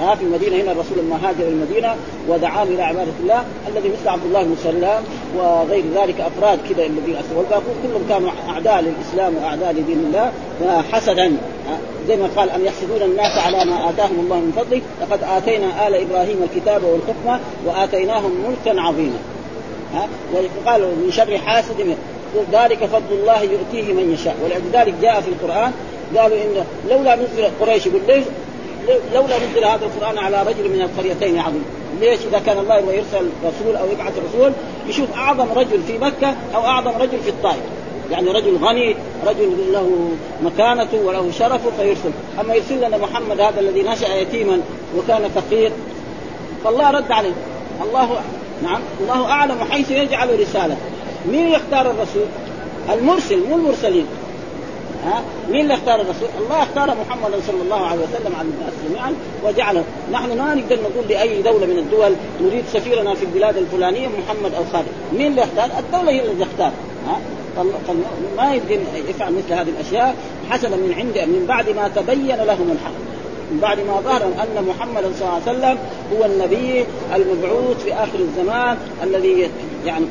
ها 0.00 0.14
في 0.14 0.24
المدينه 0.24 0.56
هنا 0.56 0.72
الرسول 0.72 0.98
لما 0.98 1.16
هاجر 1.28 1.48
المدينه 1.48 1.94
ودعاه 2.28 2.62
الى 2.64 2.82
عباده 2.82 3.12
الله 3.20 3.44
الذي 3.68 3.88
مثل 3.88 4.08
عبد 4.08 4.24
الله 4.26 4.42
بن 4.42 4.56
سلام 4.62 5.02
وغير 5.36 5.84
ذلك 5.94 6.20
افراد 6.20 6.58
كذا 6.68 6.86
الذي 6.86 7.16
اسروا 7.20 7.38
والباقون 7.38 7.74
كلهم 7.82 8.02
كانوا 8.08 8.30
اعداء 8.48 8.80
للاسلام 8.80 9.34
واعداء 9.42 9.72
لدين 9.72 9.98
الله 9.98 10.30
حسدا 10.92 11.36
زي 12.08 12.16
ما 12.16 12.28
قال 12.36 12.50
ان 12.50 12.64
يحسدون 12.64 13.02
الناس 13.02 13.38
على 13.44 13.64
ما 13.70 13.90
اتاهم 13.90 14.20
الله 14.20 14.36
من 14.36 14.52
فضله 14.56 14.82
لقد 15.00 15.18
اتينا 15.36 15.88
ال 15.88 15.94
ابراهيم 15.94 16.36
الكتاب 16.50 16.82
والحكمه 16.84 17.40
واتيناهم 17.66 18.30
ملكا 18.48 18.80
عظيما 18.80 19.18
ها 19.94 20.06
وقال 20.32 20.80
من 20.82 21.10
شر 21.12 21.38
حاسد 21.38 21.96
ذلك 22.52 22.84
فضل 22.84 23.02
الله 23.20 23.42
يؤتيه 23.42 23.92
من 23.92 24.10
يشاء 24.14 24.36
ولذلك 24.44 24.94
جاء 25.02 25.20
في 25.20 25.28
القران 25.28 25.72
قالوا 26.16 26.36
ان 26.36 26.64
لولا 26.90 27.14
نزل 27.16 27.48
قريش 27.60 27.86
يقول 27.86 28.00
ليش 28.08 28.24
لولا 29.14 29.36
نزل 29.36 29.64
هذا 29.64 29.80
القران 29.84 30.18
على 30.18 30.42
رجل 30.42 30.68
من 30.70 30.82
القريتين 30.82 31.38
عظيم 31.38 31.64
ليش؟ 32.02 32.20
اذا 32.30 32.38
كان 32.46 32.58
الله 32.58 32.76
يبغى 32.76 32.96
يرسل 32.96 33.28
رسول 33.44 33.76
او 33.76 33.86
يبعث 33.92 34.12
رسول 34.28 34.52
يشوف 34.88 35.14
اعظم 35.16 35.46
رجل 35.56 35.82
في 35.86 35.98
مكه 35.98 36.34
او 36.54 36.64
اعظم 36.66 36.90
رجل 36.90 37.18
في 37.20 37.30
الطائف 37.30 37.60
يعني 38.10 38.30
رجل 38.30 38.56
غني 38.56 38.96
رجل 39.26 39.56
له 39.72 40.08
مكانته 40.42 40.98
وله 41.04 41.30
شرفه 41.38 41.70
فيرسل 41.78 42.10
اما 42.40 42.54
يرسل 42.54 42.86
لنا 42.88 42.96
محمد 42.96 43.40
هذا 43.40 43.60
الذي 43.60 43.82
نشا 43.82 44.06
يتيما 44.14 44.60
وكان 44.98 45.28
فقير 45.30 45.72
فالله 46.64 46.90
رد 46.90 47.12
عليه 47.12 47.32
الله 47.84 48.16
نعم 48.62 48.80
الله 49.00 49.24
اعلم 49.26 49.64
حيث 49.70 49.90
يجعل 49.90 50.40
رسالته 50.40 50.76
مين 51.32 51.48
يختار 51.48 51.80
الرسول؟ 51.90 52.22
المرسل 52.92 53.40
مو 53.48 53.56
المرسلين 53.56 54.06
ها 55.06 55.22
مين 55.50 55.60
اللي 55.60 55.74
اختار 55.74 55.94
الرسول؟ 55.94 56.28
الله 56.40 56.62
اختار 56.62 56.86
محمدا 57.00 57.36
صلى 57.46 57.62
الله 57.62 57.86
عليه 57.86 58.00
وسلم 58.00 58.34
على 58.38 58.48
الناس 58.48 58.72
جميعا 58.90 59.12
وجعله 59.44 59.84
نحن 60.12 60.36
ما 60.38 60.54
نقدر 60.54 60.76
نقول 60.80 61.08
لاي 61.08 61.42
دوله 61.42 61.66
من 61.66 61.78
الدول 61.78 62.12
نريد 62.42 62.64
سفيرنا 62.74 63.14
في 63.14 63.24
البلاد 63.24 63.56
الفلانيه 63.56 64.08
محمد 64.08 64.54
او 64.54 64.62
خالد، 64.72 64.86
مين 65.18 65.26
اللي 65.26 65.42
اختار؟ 65.44 65.70
الدوله 65.78 66.10
هي 66.12 66.24
اللي 66.30 66.44
اختار 66.44 66.72
ها 67.08 67.16
ما 68.36 68.54
يمكن 68.54 68.78
يفعل 69.08 69.32
مثل 69.34 69.52
هذه 69.52 69.68
الاشياء 69.68 70.14
حسب 70.50 70.70
من 70.70 70.94
عند 70.96 71.18
من 71.28 71.44
بعد 71.48 71.68
ما 71.70 71.88
تبين 71.96 72.26
لهم 72.36 72.70
الحق 72.70 73.12
من 73.52 73.58
بعد 73.62 73.78
ما 73.80 74.00
ظهر 74.04 74.22
ان 74.22 74.64
محمدا 74.68 75.10
صلى 75.18 75.28
الله 75.28 75.40
عليه 75.46 75.52
وسلم 75.52 75.78
هو 76.16 76.24
النبي 76.24 76.84
المبعوث 77.14 77.82
في 77.84 77.94
اخر 77.94 78.18
الزمان 78.18 78.76
الذي 79.02 79.50
يعني 79.86 80.04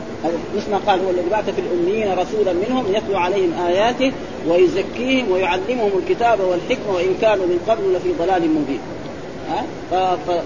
مثل 0.55 0.71
ما 0.71 0.77
قال 0.87 0.99
هو 1.05 1.09
الذي 1.09 1.29
بعث 1.31 1.49
في 1.49 1.61
الاميين 1.61 2.11
رسولا 2.13 2.53
منهم 2.53 2.85
يتلو 2.95 3.17
عليهم 3.17 3.51
اياته 3.67 4.11
ويزكيهم 4.47 5.31
ويعلمهم 5.31 5.91
الكتاب 5.99 6.39
والحكمة 6.39 6.93
وإن 6.95 7.15
كانوا 7.21 7.45
من 7.45 7.59
قبل 7.67 7.93
لفي 7.93 8.13
ضلال 8.19 8.41
مبين 8.55 8.79
ها 9.49 9.63
ف... 9.91 10.19
ف... 10.31 10.41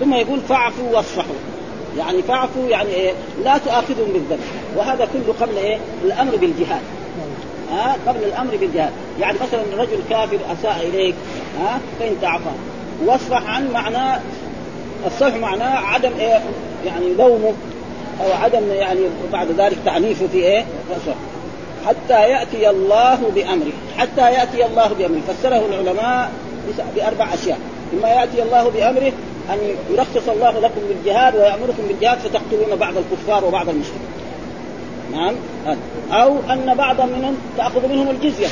ثم 0.00 0.14
يقول 0.14 0.40
فاعفوا 0.40 0.84
واصفحوا 0.96 1.34
يعني 1.98 2.22
فاعفوا 2.22 2.68
يعني 2.68 2.90
إيه؟ 2.94 3.12
لا 3.44 3.58
تؤاخذهم 3.58 4.12
بالذنب 4.12 4.38
وهذا 4.76 5.08
كله 5.12 5.34
قبل 5.40 5.56
إيه؟ 5.56 5.76
الأمر 6.04 6.36
بالجهاد 6.36 6.80
ها 7.72 7.94
أه؟ 7.94 8.08
قبل 8.08 8.24
الأمر 8.24 8.56
بالجهاد 8.56 8.90
يعني 9.20 9.38
مثلا 9.48 9.62
رجل 9.82 9.98
كافر 10.10 10.38
أساء 10.52 10.86
إليك 10.94 11.14
ها 11.60 11.74
أه؟ 11.74 11.78
فأنت 12.00 12.24
عفا 12.24 12.52
واصفح 13.06 13.46
عن 13.46 13.70
معناه 13.72 14.20
الصفح 15.06 15.36
معناه 15.36 15.76
عدم 15.80 16.10
إيه؟ 16.18 16.40
يعني 16.86 17.06
لومه 17.18 17.52
او 18.20 18.32
عدم 18.44 18.60
يعني 18.72 19.00
بعد 19.32 19.46
ذلك 19.58 19.76
تعنيفه 19.84 20.26
في 20.32 20.38
ايه؟ 20.38 20.64
حتى 21.86 22.30
ياتي 22.30 22.70
الله 22.70 23.18
بامره 23.34 23.72
حتى 23.98 24.20
ياتي 24.32 24.66
الله 24.66 24.88
بامره 24.98 25.20
فسره 25.28 25.62
العلماء 25.70 26.30
باربع 26.96 27.34
اشياء 27.34 27.58
اما 27.98 28.08
ياتي 28.08 28.42
الله 28.42 28.68
بامره 28.70 29.12
ان 29.52 29.58
يرخص 29.92 30.28
الله 30.28 30.50
لكم 30.60 30.80
بالجهاد 30.88 31.36
ويامركم 31.36 31.82
بالجهاد 31.88 32.18
فتقتلون 32.18 32.78
بعض 32.80 32.94
الكفار 32.96 33.44
وبعض 33.44 33.68
المشركين 33.68 33.98
نعم 35.12 35.34
او 36.12 36.36
ان 36.50 36.74
بعضا 36.78 37.04
منهم 37.04 37.38
تاخذ 37.56 37.88
منهم 37.88 38.08
الجزيه 38.10 38.46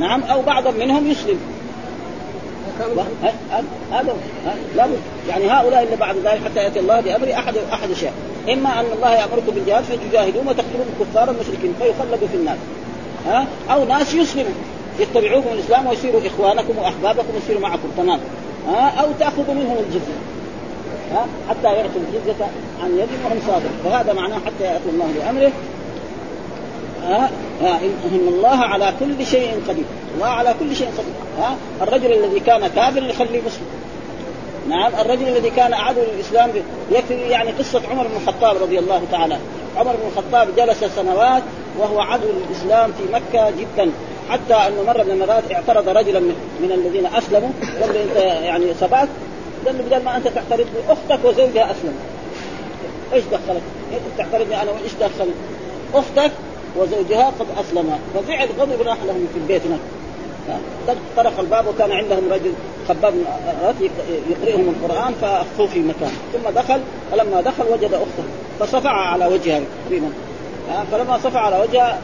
نعم 0.00 0.22
او 0.22 0.42
بعضا 0.42 0.70
منهم 0.70 1.10
يسلم 1.10 1.38
هذا 3.92 4.14
لابد 4.76 4.96
يعني 5.28 5.50
هؤلاء 5.50 5.82
اللي 5.82 5.96
بعد 5.96 6.16
ذلك 6.16 6.40
حتى 6.44 6.58
ياتي 6.64 6.80
الله 6.80 7.00
بامره 7.00 7.34
احد 7.34 7.54
احد 7.72 7.92
شيء 7.92 8.10
اما 8.52 8.80
ان 8.80 8.86
الله 8.96 9.10
يامركم 9.14 9.52
بالجهاد 9.54 9.84
فتجاهدون 9.84 10.48
وتقتلون 10.48 10.86
الكفار 11.00 11.30
المشركين 11.30 11.74
فيخلدوا 11.80 12.28
في 12.28 12.36
النار 12.36 12.56
ها 13.26 13.46
او 13.70 13.84
ناس 13.84 14.14
يسلموا 14.14 14.54
يتبعوكم 14.98 15.48
الاسلام 15.52 15.86
ويصيروا 15.86 16.20
اخوانكم 16.26 16.78
واحبابكم 16.78 17.34
ويصيروا 17.34 17.60
معكم 17.62 17.88
تمام 17.96 18.18
ها 18.68 18.92
او 19.00 19.06
تاخذوا 19.20 19.54
منهم 19.54 19.76
الجزيه 19.86 20.18
ها 21.12 21.26
حتى 21.50 21.64
يعطوا 21.66 22.00
الجزيه 22.14 22.36
عن 22.82 22.90
يد 22.98 23.08
وهم 23.24 23.38
صادق 23.46 23.70
فهذا 23.84 24.12
معناه 24.12 24.36
حتى 24.38 24.64
ياتي 24.64 24.90
الله 24.92 25.06
بامره 25.18 25.52
ها 27.02 27.30
ان 28.04 28.28
الله 28.28 28.56
على 28.56 28.92
كل 29.00 29.26
شيء 29.26 29.54
قدير 29.68 29.84
الله 30.14 30.26
على 30.26 30.54
كل 30.60 30.76
شيء 30.76 30.86
قدير 30.86 31.14
ها 31.42 31.56
الرجل 31.82 32.12
الذي 32.12 32.40
كان 32.40 32.66
كافر 32.66 33.02
يخليه 33.02 33.38
مسلم 33.40 33.66
نعم 34.70 34.92
الرجل 35.00 35.28
الذي 35.28 35.50
كان 35.50 35.74
عدو 35.74 36.00
للاسلام 36.14 36.50
يكفي 36.90 37.14
يعني 37.14 37.50
قصه 37.50 37.82
عمر 37.90 38.06
بن 38.06 38.16
الخطاب 38.22 38.62
رضي 38.62 38.78
الله 38.78 39.02
تعالى 39.12 39.36
عمر 39.76 39.92
بن 39.92 40.08
الخطاب 40.12 40.56
جلس 40.56 40.84
سنوات 40.96 41.42
وهو 41.78 42.00
عدو 42.00 42.26
للاسلام 42.32 42.92
في 42.92 43.02
مكه 43.12 43.50
جدا 43.50 43.90
حتى 44.30 44.54
انه 44.68 44.82
مره 44.86 45.02
من 45.02 45.10
المرات 45.10 45.52
اعترض 45.52 45.88
رجلا 45.88 46.20
من 46.60 46.70
الذين 46.74 47.06
اسلموا 47.06 47.48
قال 47.80 47.96
انت 47.96 48.16
يعني 48.44 48.64
سبقت 48.80 49.08
قال 49.66 49.78
له 49.78 49.82
بدل 49.84 50.04
ما 50.04 50.16
انت 50.16 50.28
تعترض 50.28 50.66
اختك 50.88 51.24
وزوجها 51.24 51.70
اسلم 51.70 51.94
ايش 53.12 53.24
دخلك؟ 53.24 53.62
انت 53.92 54.18
تعترضني 54.18 54.62
انا 54.62 54.70
وايش 54.70 54.92
دخلك؟ 55.00 55.34
اختك 55.94 56.32
وزوجها 56.76 57.32
قد 57.40 57.46
اسلما 57.60 57.98
ففعل 58.14 58.48
غضب 58.60 58.82
راح 58.82 58.96
لهم 59.06 59.26
في 59.32 59.38
البيت 59.38 59.66
هناك 59.66 59.78
طرق 61.16 61.40
الباب 61.40 61.66
وكان 61.66 61.92
عندهم 61.92 62.28
رجل 62.32 62.52
خباب 62.88 63.14
آه، 63.46 63.68
آه، 63.68 63.74
يقرئهم 64.30 64.74
القران 64.82 65.12
فاخفوه 65.20 65.66
في 65.66 65.78
مكان 65.78 66.10
ثم 66.32 66.50
دخل 66.54 66.80
فلما 67.12 67.40
دخل 67.40 67.64
وجد 67.72 67.94
اخته 67.94 68.24
فصفع 68.60 68.90
على 68.90 69.26
وجهها 69.26 69.60
تقريبا 69.86 70.06
آه، 70.70 70.84
فلما 70.92 71.18
صفع 71.18 71.40
على 71.40 71.60
وجهها 71.68 71.98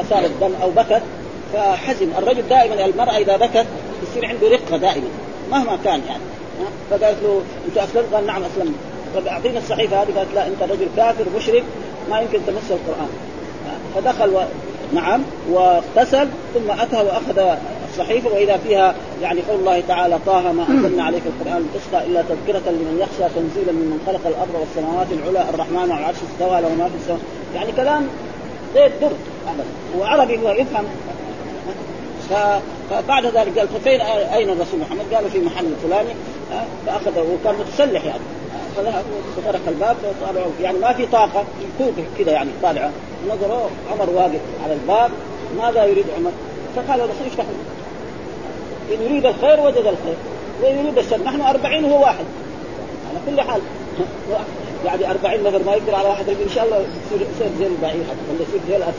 اثار 0.00 0.24
الدم 0.24 0.50
او 0.62 0.70
بكت 0.70 1.02
فحزن 1.52 2.08
الرجل 2.18 2.48
دائما 2.48 2.84
المراه 2.84 3.16
اذا 3.18 3.36
بكت 3.36 3.66
يصير 4.02 4.26
عنده 4.26 4.48
رقه 4.48 4.76
دائما 4.76 5.08
مهما 5.50 5.78
كان 5.84 6.00
يعني 6.08 6.22
فقالت 6.90 7.18
له 7.22 7.42
انت 7.68 7.78
اسلمت؟ 7.78 8.14
قال 8.14 8.26
نعم 8.26 8.42
اسلمت 8.44 8.74
طب 9.16 9.26
اعطينا 9.26 9.58
الصحيفه 9.58 10.02
هذه 10.02 10.08
قالت 10.16 10.34
لا 10.34 10.46
انت 10.46 10.62
رجل 10.62 10.86
كافر 10.96 11.24
مشرك 11.36 11.62
ما 12.10 12.20
يمكن 12.20 12.40
تمس 12.46 12.70
القران 12.70 13.08
فدخل 13.94 14.40
نعم 14.94 15.22
واغتسل 15.50 16.28
ثم 16.54 16.70
اتى 16.70 16.96
واخذ 16.96 17.56
الصحيفه 17.90 18.28
واذا 18.34 18.56
فيها 18.56 18.94
يعني 19.22 19.40
قول 19.48 19.60
الله 19.60 19.82
تعالى 19.88 20.18
طه 20.26 20.52
ما 20.52 20.68
انزلنا 20.68 21.04
عليك 21.04 21.22
القران 21.26 21.68
لتشقى 21.74 22.06
الا 22.06 22.22
تذكره 22.22 22.70
لمن 22.70 22.98
يخشى 23.00 23.34
تنزيلا 23.34 23.72
ممن 23.72 23.98
خلق 24.06 24.20
الارض 24.26 24.54
والسماوات 24.60 25.06
العلى 25.12 25.48
الرحمن 25.54 25.90
على 25.92 26.00
العرش 26.00 26.16
استوى 26.32 26.60
له 26.60 26.74
ما 26.78 26.84
في 26.88 26.96
السماء 27.00 27.18
يعني 27.54 27.72
كلام 27.72 28.06
غير 28.74 28.90
در 29.00 29.08
وعربي 29.98 30.38
هو 30.38 30.50
يفهم 30.50 30.84
فبعد 32.90 33.26
ذلك 33.26 33.58
قال 33.58 33.68
فين 33.84 34.00
اين 34.34 34.48
الرسول 34.50 34.80
محمد؟ 34.80 35.14
قالوا 35.14 35.30
في 35.30 35.38
محل 35.38 35.64
الفلاني 35.66 36.10
فاخذ 36.86 37.10
وكان 37.18 37.54
متسلح 37.54 38.04
يعني 38.04 38.20
فترك 39.36 39.60
الباب 39.68 39.96
فطالعوا 39.96 40.50
يعني 40.62 40.78
ما 40.78 40.92
في 40.92 41.06
طاقه 41.06 41.44
كوب 41.78 41.92
كذا 42.18 42.32
يعني 42.32 42.50
طالعه 42.62 42.90
نظروا 43.28 43.66
عمر 43.92 44.10
واقف 44.10 44.40
على 44.64 44.72
الباب 44.72 45.10
ماذا 45.62 45.84
يريد 45.84 46.04
عمر؟ 46.18 46.30
فقال 46.76 47.00
الرسول 47.00 47.26
افتح 47.26 47.44
ان 48.92 49.02
يريد 49.04 49.26
الخير 49.26 49.60
وجد 49.60 49.76
الخير 49.76 50.14
وان 50.62 50.78
يريد 50.78 50.98
الشر 50.98 51.18
نحن 51.24 51.40
أربعين 51.40 51.84
هو 51.84 52.02
واحد 52.02 52.24
على 53.10 53.18
كل 53.26 53.40
حال 53.50 53.60
يعني 54.84 55.10
أربعين 55.10 55.42
نفر 55.44 55.58
ما 55.66 55.72
يقدر 55.74 55.94
على 55.94 56.08
واحد 56.08 56.28
ان 56.28 56.36
شاء 56.54 56.64
الله 56.64 56.76
يصير 56.78 57.26
زي 57.60 57.66
البعير 57.66 57.94
ولا 58.00 58.46
يصير 58.48 58.60
زي 58.68 58.76
الاسد 58.76 58.94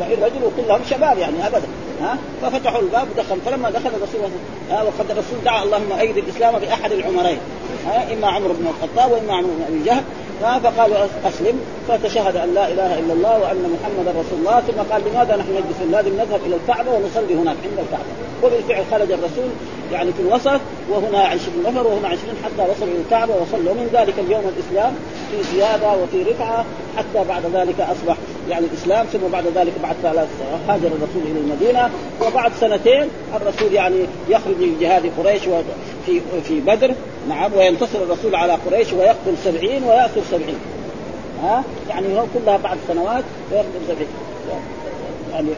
40 0.00 0.12
رجل 0.22 0.44
وكلهم 0.44 0.80
شباب 0.90 1.18
يعني 1.18 1.46
ابدا 1.46 1.68
ها 2.00 2.18
ففتحوا 2.42 2.80
الباب 2.80 3.06
ودخل 3.14 3.40
فلما 3.46 3.70
دخل 3.70 3.86
الرسول 3.96 4.20
آه 4.70 4.84
وقد 4.84 5.10
الرسول 5.10 5.38
دعا 5.44 5.62
اللهم 5.64 5.92
ايد 6.00 6.16
الاسلام 6.18 6.58
باحد 6.58 6.92
العمرين 6.92 7.38
اما 7.92 8.26
عمر 8.26 8.48
بن 8.52 8.66
الخطاب 8.66 9.12
واما 9.12 9.32
عمر 9.36 9.46
بن 9.56 9.62
ابي 9.74 9.84
جهل 9.84 10.02
فقالوا 10.42 10.96
اسلم 11.28 11.60
فتشهد 11.88 12.36
ان 12.36 12.54
لا 12.54 12.68
اله 12.68 12.98
الا 12.98 13.12
الله 13.12 13.40
وان 13.40 13.76
محمدا 13.80 14.10
رسول 14.10 14.38
الله 14.38 14.60
ثم 14.60 14.92
قال 14.94 15.02
لماذا 15.06 15.36
نحن 15.36 15.50
نجلس 15.52 15.92
لازم 15.92 16.12
نذهب 16.14 16.40
الى 16.46 16.56
الكعبه 16.56 16.90
ونصلي 16.90 17.34
هناك 17.34 17.56
عند 17.64 17.78
الكعبه 17.84 18.12
وبالفعل 18.42 18.84
خرج 18.90 19.12
الرسول 19.12 19.50
يعني 19.94 20.12
في 20.12 20.22
الوسط 20.22 20.60
وهنا 20.90 21.18
عشرين 21.18 21.62
نفر 21.66 21.86
وهنا 21.86 22.08
عشرين 22.08 22.34
حتى 22.44 22.70
وصلوا 22.70 22.92
الى 22.94 23.00
الكعبه 23.06 23.32
وصلوا 23.32 23.74
من 23.74 23.90
ذلك 23.92 24.14
اليوم 24.26 24.44
الاسلام 24.56 24.94
في 25.30 25.42
زياده 25.56 25.88
وفي 26.02 26.22
رفعه 26.22 26.64
حتى 26.96 27.28
بعد 27.28 27.42
ذلك 27.54 27.80
اصبح 27.80 28.16
يعني 28.50 28.66
الاسلام 28.72 29.06
ثم 29.06 29.28
بعد 29.32 29.44
ذلك 29.54 29.72
بعد 29.82 29.94
ثلاث 30.02 30.28
هاجر 30.68 30.86
الرسول 30.86 31.22
الى 31.24 31.40
المدينه 31.40 31.90
وبعد 32.26 32.52
سنتين 32.60 33.04
الرسول 33.36 33.72
يعني 33.72 33.96
يخرج 34.28 34.54
لجهاد 34.60 35.10
قريش 35.18 35.42
في 36.06 36.20
في 36.44 36.60
بدر 36.60 36.94
نعم 37.28 37.50
وينتصر 37.56 37.98
الرسول 38.02 38.34
على 38.34 38.52
قريش 38.52 38.92
ويقتل 38.92 39.34
سبعين 39.44 39.84
ويأسر 39.84 40.20
سبعين 40.30 40.56
ها 41.42 41.62
يعني 41.90 42.18
هو 42.18 42.24
كلها 42.34 42.56
بعد 42.56 42.76
سنوات 42.88 43.24
ويقتل 43.52 43.78
سبعين 43.88 44.06
يعني 45.32 45.48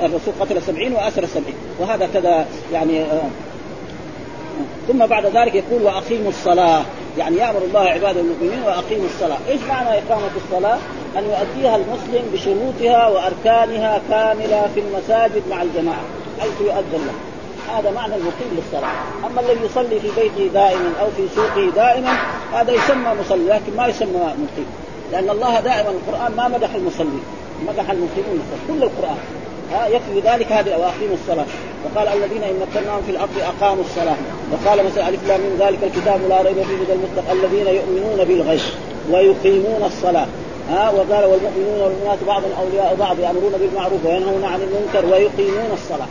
الرسول 0.00 0.34
قتل 0.40 0.62
سبعين 0.62 0.92
وأسر 0.92 1.26
سبعين 1.26 1.54
وهذا 1.80 2.08
كذا 2.14 2.46
يعني 2.72 3.00
آه، 3.02 3.20
ثم 4.88 5.06
بعد 5.06 5.26
ذلك 5.26 5.54
يقول 5.54 5.82
واقيموا 5.82 6.28
الصلاه 6.28 6.82
يعني 7.18 7.36
يامر 7.36 7.62
الله 7.68 7.80
عباده 7.80 8.20
المؤمنين 8.20 8.62
واقيموا 8.66 9.06
الصلاه، 9.14 9.36
ايش 9.48 9.60
معنى 9.68 9.88
اقامه 9.88 10.28
الصلاه؟ 10.44 10.78
ان 11.18 11.22
يؤديها 11.24 11.76
المسلم 11.76 12.22
بشروطها 12.32 13.08
واركانها 13.08 14.00
كامله 14.08 14.68
في 14.74 14.80
المساجد 14.80 15.42
مع 15.50 15.62
الجماعه 15.62 16.02
حيث 16.40 16.60
يؤذن 16.60 17.06
له. 17.06 17.12
هذا 17.78 17.90
معنى 17.90 18.14
المقيم 18.14 18.48
للصلاه، 18.56 18.90
اما 19.30 19.40
الذي 19.40 19.60
يصلي 19.64 20.00
في 20.00 20.08
بيته 20.20 20.52
دائما 20.54 20.90
او 21.00 21.06
في 21.16 21.22
سوقه 21.34 21.70
دائما 21.76 22.16
هذا 22.52 22.72
يسمى 22.72 23.10
مصلي 23.24 23.44
لكن 23.48 23.76
ما 23.76 23.86
يسمى 23.86 24.16
مقيم، 24.20 24.66
لان 25.12 25.30
الله 25.30 25.60
دائما 25.60 25.90
القران 25.90 26.32
ما 26.36 26.48
مدح 26.48 26.74
المصلين، 26.74 27.22
مدح 27.68 27.90
المقيمون 27.90 28.40
كل 28.68 28.82
القران 28.82 29.18
ها 29.74 29.86
يكفي 29.88 30.20
ذلك 30.24 30.52
هذه 30.52 30.70
واقيموا 30.78 31.16
الصلاه 31.22 31.46
وقال 31.84 32.08
الذين 32.08 32.42
ان 32.42 32.60
مكناهم 32.66 33.02
في 33.06 33.10
الارض 33.10 33.30
اقاموا 33.40 33.84
الصلاه 33.84 34.16
وقال 34.52 34.86
مثلا 34.86 35.08
الف 35.08 35.20
من 35.30 35.56
ذلك 35.60 35.78
الكتاب 35.82 36.20
لا 36.28 36.42
ريب 36.42 36.54
فيه 36.56 36.76
من 36.76 36.86
المتقى 36.98 37.32
الذين 37.32 37.66
يؤمنون 37.76 38.24
بالغيب 38.24 38.60
ويقيمون 39.10 39.82
الصلاه 39.86 40.26
ها 40.70 40.90
وقال 40.90 41.24
والمؤمنون 41.24 41.80
والمؤمنات 41.80 42.18
بعضهم 42.26 42.50
اولياء 42.62 42.94
بعض 43.00 43.18
يامرون 43.20 43.52
بالمعروف 43.60 44.04
وينهون 44.06 44.44
عن 44.44 44.60
المنكر 44.60 45.12
ويقيمون 45.14 45.70
الصلاه 45.74 46.06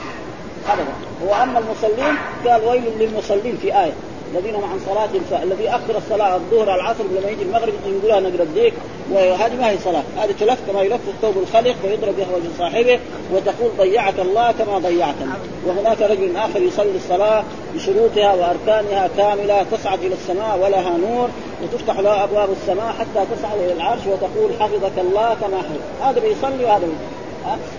ابدا 0.70 0.86
واما 1.28 1.60
المصلين 1.60 2.16
قال 2.48 2.66
ويل 2.70 2.84
للمصلين 3.00 3.58
في 3.62 3.76
ايه 3.82 3.92
الذين 4.36 4.56
هم 4.56 4.64
عن 4.64 4.80
صلاتهم 4.86 5.24
الذي 5.44 5.70
اخر 5.70 5.98
الصلاه 5.98 6.36
الظهر 6.36 6.76
العصر 6.76 7.04
لما 7.20 7.30
يجي 7.30 7.44
المغرب 7.44 7.74
يقولها 7.88 8.20
نقرا 8.20 8.44
الديك 8.44 8.74
وهذه 9.12 9.54
ما 9.60 9.70
هي 9.70 9.78
صلاه 9.78 10.04
هذه 10.18 10.32
تلف 10.40 10.60
كما 10.68 10.82
يلف 10.82 11.00
الثوب 11.08 11.38
الخلق 11.44 11.76
ويضرب 11.84 12.14
يخرج 12.20 12.42
صاحبه 12.58 13.00
وتقول 13.34 13.70
ضيعك 13.78 14.20
الله 14.20 14.52
كما 14.52 14.78
ضيعتني 14.78 15.32
وهناك 15.66 16.02
رجل 16.02 16.38
اخر 16.38 16.62
يصلي 16.62 16.96
الصلاه 16.96 17.44
بشروطها 17.76 18.34
واركانها 18.34 19.10
كامله 19.18 19.66
تصعد 19.72 20.00
الى 20.04 20.14
السماء 20.16 20.60
ولها 20.64 20.98
نور 20.98 21.30
وتفتح 21.64 22.00
لها 22.00 22.24
ابواب 22.24 22.50
السماء 22.62 22.94
حتى 23.00 23.26
تصعد 23.36 23.58
الى 23.60 23.74
العرش 23.74 24.02
وتقول 24.08 24.52
حفظك 24.60 24.98
الله 25.00 25.36
كما 25.42 25.58
حفظ 25.58 26.02
هذا 26.08 26.20
بيصلي 26.20 26.64
وهذا 26.66 26.78
بيصلي 26.86 26.94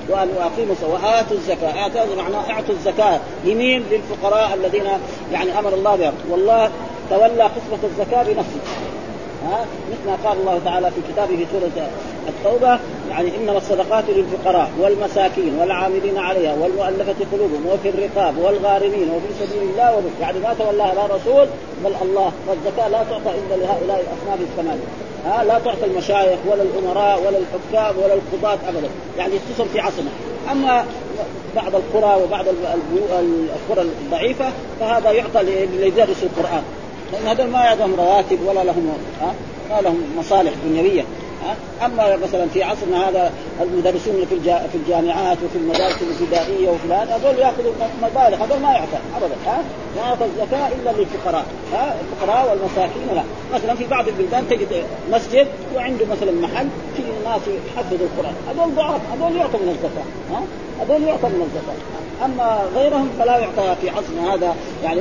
وان 0.08 0.28
اقيموا 0.40 0.74
واتوا 0.82 1.36
الزكاه 1.36 1.78
اعطوا 1.82 2.16
معناه 2.18 2.50
اعطوا 2.50 2.74
الزكاه 2.74 3.20
لمين؟ 3.44 3.84
للفقراء 3.90 4.54
الذين 4.54 4.84
يعني 5.32 5.58
امر 5.58 5.74
الله 5.74 5.96
بهم 5.96 6.12
والله 6.30 6.70
تولى 7.10 7.42
قسمه 7.42 7.78
الزكاه 7.84 8.22
بنفسه 8.22 8.60
ها 9.44 9.64
مثل 9.90 10.10
ما 10.10 10.30
قال 10.30 10.38
الله 10.40 10.60
تعالى 10.64 10.90
في 10.90 11.12
كتابه 11.12 11.36
في 11.36 11.46
سوره 11.52 11.88
التوبه 12.28 12.80
يعني 13.10 13.28
انما 13.36 13.56
الصدقات 13.58 14.04
للفقراء 14.08 14.70
والمساكين 14.80 15.58
والعاملين 15.60 16.18
عليها 16.18 16.52
والمؤلفه 16.54 17.14
قلوبهم 17.32 17.66
وفي 17.66 17.88
الرقاب 17.88 18.38
والغارمين 18.38 19.10
وفي 19.10 19.46
سبيل 19.46 19.62
الله 19.62 19.94
وفي 19.96 20.06
يعني 20.20 20.38
ما 20.38 20.54
تولاها 20.58 20.94
لا 20.94 21.06
رسول 21.06 21.46
بل 21.84 21.92
الله 22.02 22.32
والزكاه 22.48 22.88
لا 22.88 23.04
تعطى 23.10 23.30
الا 23.36 23.56
لهؤلاء 23.64 24.04
الاصناف 24.08 24.38
الثمانيه 24.40 24.84
ها 25.26 25.44
لا 25.44 25.58
تعطى 25.64 25.84
المشايخ 25.84 26.38
ولا 26.46 26.62
الامراء 26.62 27.20
ولا 27.20 27.38
الحكام 27.38 27.94
ولا 28.04 28.14
القضاة 28.14 28.58
ابدا 28.68 28.88
يعني 29.18 29.32
تصل 29.56 29.68
في 29.68 29.80
عصمه 29.80 30.10
اما 30.52 30.84
بعض 31.56 31.72
القرى 31.74 32.22
وبعض 32.24 32.44
القرى 33.18 33.82
الضعيفه 34.04 34.50
فهذا 34.80 35.10
يعطى 35.10 35.42
ليدرس 35.78 36.22
القران 36.22 36.62
لان 37.12 37.26
هذول 37.28 37.48
ما 37.50 37.60
يعطيهم 37.64 37.94
رواتب 37.94 38.38
ولا 38.46 38.64
لهم 38.64 38.92
ما 39.70 39.80
لهم 39.80 40.02
مصالح 40.18 40.52
دنيويه 40.68 41.04
اما 41.84 42.16
مثلا 42.16 42.46
في 42.54 42.62
عصرنا 42.62 43.08
هذا 43.08 43.32
المدرسون 43.62 44.24
في 44.30 44.42
في 44.72 44.74
الجامعات 44.74 45.36
وفي 45.44 45.58
المدارس 45.58 45.98
الابتدائيه 46.02 46.68
وفي 46.70 46.88
هذا 46.92 47.16
هذول 47.16 47.38
ياخذوا 47.38 47.72
مبالغ 48.02 48.44
هذول 48.44 48.60
ما 48.62 48.72
يعطى 48.72 48.98
ابدا 49.16 49.34
ها 49.46 49.58
ما 49.96 50.02
يعطى 50.06 50.24
الزكاه 50.24 50.68
الا 50.68 50.90
للفقراء 50.98 51.44
ها 51.72 51.94
الفقراء 52.00 52.50
والمساكين 52.50 53.02
لا 53.14 53.22
مثلا 53.54 53.74
في 53.74 53.86
بعض 53.86 54.08
البلدان 54.08 54.44
تجد 54.50 54.84
مسجد 55.12 55.46
وعنده 55.76 56.06
مثلا 56.06 56.32
محل 56.32 56.68
فيه 56.96 57.30
ناس 57.30 57.40
يحفظوا 57.46 58.06
القران 58.06 58.34
هذول 58.50 58.74
ضعاف 58.74 59.00
هذول 59.12 59.36
يعطوا 59.36 59.60
من 59.60 59.68
الزكاه 59.68 60.10
ها 60.34 60.42
هذول 60.84 61.08
يعطوا 61.08 61.28
من 61.28 61.42
الزكاه 61.42 62.11
اما 62.24 62.60
غيرهم 62.74 63.10
فلا 63.18 63.38
يعطى 63.38 63.76
في 63.80 63.90
عصر 63.90 64.34
هذا 64.34 64.56
يعني 64.84 65.00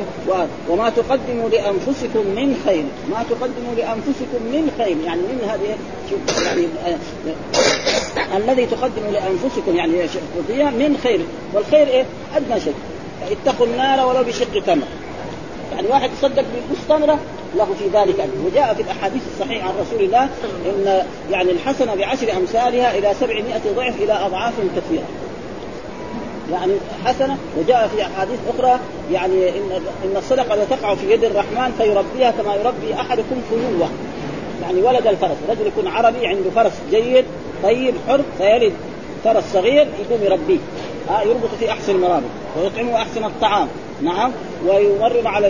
وما 0.70 0.90
تقدموا 0.90 1.50
لانفسكم 1.50 2.26
من 2.36 2.62
خير 2.68 2.84
ما 3.12 3.24
تقدموا 3.30 3.74
لانفسكم 3.78 4.42
من 4.52 4.72
خير 4.78 4.98
يعني 5.06 5.22
من 5.22 5.50
هذه 5.50 5.76
يعني 6.46 6.62
آه، 6.88 8.38
الذي 8.38 8.66
تقدموا 8.66 9.12
لانفسكم 9.12 9.76
يعني 9.76 10.72
من 10.88 11.00
خير 11.04 11.20
والخير 11.54 11.88
ايه؟ 11.88 12.06
ادنى 12.36 12.60
شيء 12.60 12.74
اتقوا 13.32 13.66
النار 13.66 14.08
ولو 14.08 14.24
بشق 14.24 14.64
تمر 14.66 14.86
يعني 15.76 15.88
واحد 15.88 16.10
يصدق 16.20 16.44
بالمستمره 16.56 17.06
تمره 17.06 17.20
له 17.56 17.68
في 17.80 17.86
ذلك 17.86 18.20
اجر، 18.20 18.32
وجاء 18.46 18.74
في 18.74 18.82
الاحاديث 18.82 19.22
الصحيحه 19.34 19.70
عن 19.70 19.74
رسول 19.86 20.04
الله 20.06 20.30
ان 20.66 21.04
يعني 21.32 21.52
الحسنه 21.52 21.96
بعشر 21.96 22.32
امثالها 22.38 22.98
الى 22.98 23.14
700 23.20 23.44
ضعف 23.78 24.02
الى 24.02 24.14
اضعاف 24.14 24.54
كثيره، 24.76 25.04
يعني 26.54 26.74
حسنه 27.06 27.38
وجاء 27.58 27.88
في 27.96 28.02
احاديث 28.02 28.40
اخرى 28.56 28.80
يعني 29.14 29.50
ان 29.50 29.82
ان 30.06 30.18
الصدقه 30.18 30.58
تقع 30.70 30.96
في 30.96 31.12
يد 31.12 31.24
الرحمن 31.24 31.72
فيربيها 31.78 32.32
كما 32.32 32.56
يربي 32.56 33.02
احدكم 33.02 33.42
فلوه 33.52 33.90
يعني 34.62 34.82
ولد 34.82 35.08
الفرس 35.08 35.38
رجل 35.50 35.68
يكون 35.68 35.88
عربي 35.88 36.28
عنده 36.28 36.50
فرس 36.56 36.74
جيد 36.92 37.26
طيب 37.64 37.94
حر 38.10 38.22
فيلد 38.38 38.74
فرس 39.24 39.44
صغير 39.54 39.88
يقوم 40.00 40.24
يربيه 40.24 40.58
ها 41.10 41.20
آه، 41.22 41.24
يربط 41.24 41.50
في 41.60 41.72
احسن 41.72 41.96
المرابط 41.96 42.22
ويطعمه 42.64 42.96
احسن 42.96 43.24
الطعام 43.26 43.68
نعم 44.02 44.32
ويمرر 44.68 45.28
على 45.28 45.48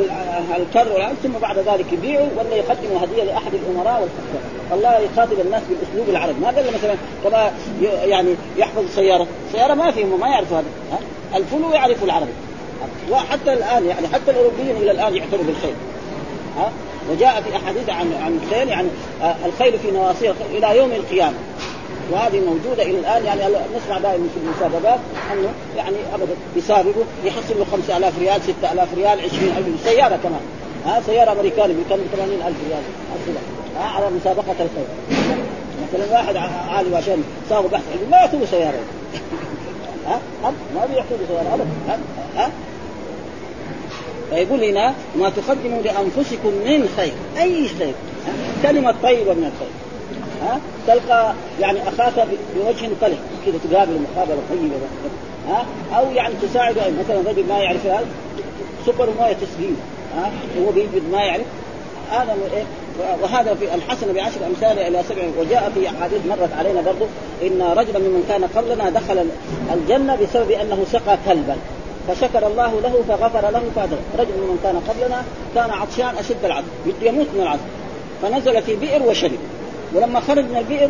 الكر 0.58 0.92
والعنف 0.94 1.20
ثم 1.24 1.32
بعد 1.42 1.58
ذلك 1.58 1.86
يبيعه 1.94 2.28
ولا 2.38 2.56
يقدم 2.56 2.98
هديه 3.02 3.24
لاحد 3.24 3.54
الامراء 3.54 4.02
والحكام 4.02 4.74
الله 4.74 4.98
يخاطب 5.00 5.40
الناس 5.46 5.62
بالاسلوب 5.70 6.10
العربي 6.10 6.40
ما 6.40 6.48
قال 6.48 6.66
مثلا 6.74 6.96
كما 7.24 7.52
يعني 8.06 8.36
يحفظ 8.58 8.84
سياره 8.96 9.28
سياره 9.54 9.74
ما 9.74 9.92
فيهم 9.92 10.20
ما 10.20 10.28
يعرفوا 10.28 10.58
هذا 10.58 10.66
الفلو 11.36 11.70
يعرف 11.72 12.04
العربي 12.04 12.32
وحتى 13.12 13.54
الان 13.54 13.86
يعني 13.86 14.08
حتى 14.08 14.32
الاوروبيين 14.32 14.76
الى 14.82 14.92
الان 14.92 15.16
يعترفوا 15.16 15.46
بالخيل 15.46 15.74
ها 16.58 16.72
وجاء 17.12 17.42
في 17.42 17.56
احاديث 17.56 17.90
عن 17.90 18.14
عن 18.26 18.40
الخيل 18.44 18.70
يعني 18.70 18.88
آه، 19.22 19.36
الخيل 19.46 19.80
في 19.80 19.92
نواصيها 19.92 20.34
الى 20.52 20.78
يوم 20.78 20.92
القيامه 20.92 21.38
وهذه 22.12 22.40
موجوده 22.46 22.84
الى 22.84 23.00
الان 23.00 23.26
يعني 23.26 23.42
نسمع 23.76 23.98
دائما 24.00 24.28
في 24.34 24.40
المسابقات 24.64 25.00
انه 25.34 25.50
يعني 25.78 25.96
ابدا 26.16 26.34
يسابقوا 26.56 27.04
يحصل 27.26 27.60
له 27.60 27.66
5000 27.72 28.20
ريال 28.20 28.42
6000 28.62 28.88
ريال 28.96 29.20
20000 29.20 29.34
سياره 29.84 30.20
كمان 30.24 30.42
ها 30.86 31.02
سياره 31.06 31.32
امريكيه 31.32 31.64
بكم 31.64 32.00
80000 32.16 32.30
ريال 32.44 32.82
ها 33.80 33.84
على 33.84 34.06
مسابقه 34.22 34.52
الخير 34.52 35.20
مثلا 35.82 36.12
واحد 36.12 36.36
عالي 36.70 36.96
عشان 36.96 37.24
صاروا 37.50 37.70
بحث 37.70 37.84
علمي 37.92 38.08
ما 38.12 38.18
يعطوه 38.18 38.42
سياره 38.52 38.80
ها 40.08 40.20
ها 40.44 40.52
ما 40.76 40.86
بيعطوه 40.94 41.18
سياره 41.28 41.54
ابدا 41.54 41.66
ها 41.88 42.00
ها 42.38 42.52
فيقول 44.30 44.64
هنا 44.64 44.94
ما 45.20 45.30
تقدموا 45.30 45.82
لانفسكم 45.82 46.48
من 46.50 46.90
خير 46.98 47.14
اي 47.44 47.68
خير 47.68 47.94
كلمه 48.64 48.96
طيبه 49.04 49.34
من 49.34 49.52
الخير 49.54 49.91
ها 50.42 50.60
تلقى 50.88 51.34
يعني 51.60 51.80
اخاك 51.88 52.28
بوجه 52.56 52.90
طلق 53.02 53.18
كذا 53.46 53.56
تقابل 53.72 53.92
مقابله 53.92 54.38
طيبه 54.50 54.76
ها 55.50 55.66
او 55.98 56.04
يعني 56.16 56.34
تساعد 56.42 56.78
يعني 56.78 56.94
مثلا 57.06 57.32
رجل 57.32 57.46
ما 57.50 57.58
يعرف 57.58 57.86
هذا 57.86 58.06
سكر 58.88 59.08
مويه 59.20 59.34
تسليم 59.34 59.78
ها 60.16 60.30
هو 60.66 60.72
بيجد 60.72 61.02
ما 61.12 61.22
يعرف 61.22 61.46
هذا 62.12 62.36
ايه 62.54 62.64
وهذا 63.22 63.54
في 63.56 63.76
الحسن 63.76 64.14
بعشر 64.14 64.40
امثال 64.48 64.80
الى 64.80 65.02
سبع 65.10 65.22
وجاء 65.40 65.72
في 65.76 65.90
احاديث 65.90 66.20
مرت 66.30 66.54
علينا 66.58 66.82
برضه 66.82 67.06
ان 67.44 67.62
رجلا 67.62 68.00
ممن 68.00 68.24
كان 68.30 68.46
قبلنا 68.56 68.90
دخل 68.90 69.26
الجنه 69.74 70.16
بسبب 70.16 70.52
انه 70.52 70.84
سقى 70.92 71.18
كلبا 71.28 71.56
فشكر 72.08 72.48
الله 72.48 72.80
له 72.82 73.02
فغفر 73.10 73.50
له 73.52 73.62
فادخل 73.76 73.98
رجل 74.20 74.32
ممن 74.42 74.60
كان 74.64 74.82
قبلنا 74.90 75.24
كان 75.56 75.70
عطشان 75.80 76.16
اشد 76.20 76.46
العطش 76.46 76.66
يموت 77.02 77.28
من 77.36 77.42
العطش 77.42 77.62
فنزل 78.22 78.62
في 78.62 78.76
بئر 78.76 79.04
وشرب 79.04 79.38
ولما 79.94 80.20
خرج 80.20 80.46
من 80.46 80.58
البئر 80.58 80.90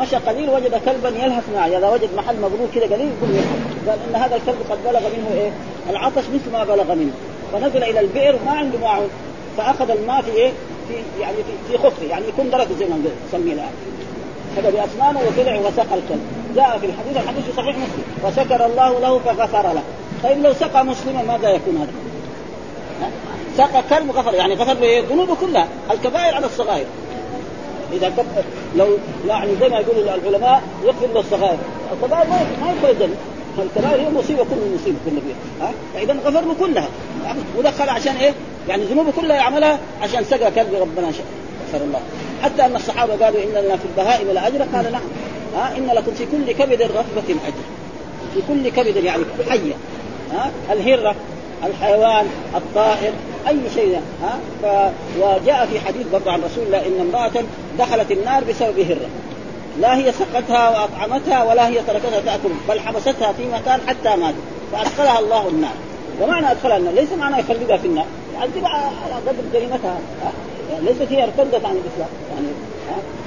مشى 0.00 0.16
قليل 0.16 0.50
وجد 0.50 0.80
كلبا 0.84 1.08
يلهث 1.08 1.44
معه 1.56 1.66
اذا 1.66 1.88
وجد 1.90 2.08
محل 2.16 2.36
مبلول 2.36 2.68
كذا 2.74 2.84
قليل 2.84 3.10
يقول 3.20 3.30
يلهث 3.30 3.58
قال 3.88 3.98
ان 4.08 4.16
هذا 4.22 4.36
الكلب 4.36 4.56
قد 4.70 4.78
بلغ 4.84 5.00
منه 5.00 5.40
ايه 5.40 5.50
العطش 5.90 6.22
مثل 6.34 6.52
ما 6.52 6.64
بلغ 6.64 6.94
منه 6.94 7.12
فنزل 7.52 7.82
الى 7.84 8.00
البئر 8.00 8.36
ما 8.46 8.50
عنده 8.52 8.78
معه 8.78 9.02
فاخذ 9.56 9.90
الماء 9.90 10.22
في 10.22 10.30
ايه 10.30 10.50
في 10.88 10.94
يعني 11.20 11.36
في, 11.36 11.72
في 11.72 11.78
خفه 11.78 12.06
يعني 12.10 12.28
يكون 12.28 12.50
درجه 12.50 12.68
زي 12.78 12.84
ما 12.86 13.02
نسميه 13.36 13.52
الان 13.52 13.68
اخذ 14.56 14.72
باسنانه 14.72 15.20
وطلع 15.20 15.56
وسقى 15.56 15.94
الكلب 15.98 16.20
جاء 16.56 16.78
في 16.78 16.86
الحديث 16.86 17.16
الحديث 17.16 17.44
في 17.44 17.52
صحيح 17.56 17.76
مسلم 17.76 18.04
وشكر 18.26 18.66
الله 18.66 18.98
له 19.00 19.18
فغفر 19.18 19.72
له 19.72 19.82
طيب 20.24 20.42
لو 20.44 20.52
سقى 20.52 20.84
مسلما 20.84 21.22
ماذا 21.22 21.48
يكون 21.48 21.76
هذا؟ 21.76 21.92
سقى 23.56 23.82
كلب 23.90 24.10
غفر 24.10 24.34
يعني 24.34 24.54
غفر 24.54 24.72
له 24.72 24.82
إيه؟ 24.82 25.00
ذنوبه 25.10 25.34
كلها 25.34 25.68
الكبائر 25.92 26.34
على 26.34 26.46
الصغائر 26.46 26.86
اذا 27.92 28.08
كبر 28.10 28.42
لو 28.76 28.86
يعني 29.28 29.50
زي 29.60 29.68
ما 29.68 29.78
يقولوا 29.80 30.14
العلماء 30.14 30.62
يغفر 30.84 31.06
له 31.14 31.20
الصغائر 31.20 31.58
الصغائر 32.02 32.26
ما 32.30 32.68
يدخل 32.70 32.90
الجنه 32.90 33.16
الكبائر 33.74 34.00
هي 34.00 34.10
مصيبه 34.10 34.42
كل 34.42 34.56
مصيبه 34.74 34.96
كل 35.04 35.10
فيها 35.10 35.68
ها 35.68 35.72
فاذا 35.94 36.12
غفر 36.12 36.40
له 36.40 36.54
كلها 36.60 36.88
يعني 37.26 37.40
ودخل 37.58 37.88
عشان 37.88 38.16
ايه؟ 38.16 38.32
يعني 38.68 38.84
ذنوبه 38.84 39.12
كلها 39.20 39.36
يعملها 39.36 39.78
عشان 40.02 40.24
سقى 40.24 40.50
كلب 40.50 40.74
ربنا 40.80 41.06
غفر 41.06 41.84
الله 41.84 42.00
حتى 42.42 42.66
ان 42.66 42.76
الصحابه 42.76 43.12
قالوا 43.24 43.40
ان 43.42 43.64
لنا 43.64 43.76
في 43.76 43.84
البهائم 43.96 44.28
لاجر، 44.30 44.58
قال 44.74 44.92
نعم 44.92 45.02
ها 45.56 45.76
ان 45.76 45.86
لكم 45.94 46.12
في 46.14 46.24
كل 46.26 46.52
كبد 46.64 46.82
رغبه 46.82 47.36
اجر 47.46 47.66
في 48.34 48.40
كل 48.48 48.68
كبد 48.68 48.96
يعني 49.04 49.22
حيه 49.48 49.72
ها 50.32 50.50
الهره 50.72 51.14
الحيوان 51.66 52.26
الطائر 52.56 53.12
اي 53.48 53.58
شيء 53.74 54.00
ها 54.22 54.38
ف... 54.62 54.92
وجاء 55.20 55.66
في 55.72 55.80
حديث 55.80 56.06
برضه 56.12 56.32
عن 56.32 56.40
رسول 56.42 56.64
الله 56.66 56.78
ان 56.86 57.00
امراه 57.12 57.32
دخلت 57.78 58.10
النار 58.10 58.44
بسبب 58.44 58.78
هره 58.80 59.06
لا 59.80 59.96
هي 59.98 60.12
سقتها 60.12 60.70
واطعمتها 60.80 61.42
ولا 61.42 61.68
هي 61.68 61.74
تركتها 61.88 62.20
تاكل 62.20 62.54
بل 62.68 62.80
حبستها 62.80 63.32
في 63.32 63.42
مكان 63.54 63.80
حتى 63.88 64.16
ماتت 64.16 64.36
فادخلها 64.72 65.18
الله 65.18 65.48
النار 65.48 65.70
ومعنى 66.22 66.50
ادخلها 66.50 66.76
النار 66.76 66.94
ليس 66.94 67.12
معنى 67.12 67.38
يخلدها 67.40 67.76
في 67.76 67.86
النار 67.86 68.06
يعذبها 68.38 68.62
يعني 68.70 68.76
على 69.12 69.22
قدر 69.28 69.42
جريمتها 69.52 69.98
يعني 70.72 70.84
ليست 70.84 71.12
هي 71.12 71.22
ارتدت 71.24 71.64
عن 71.64 71.76
الاسلام 71.76 72.08
يعني 72.34 72.46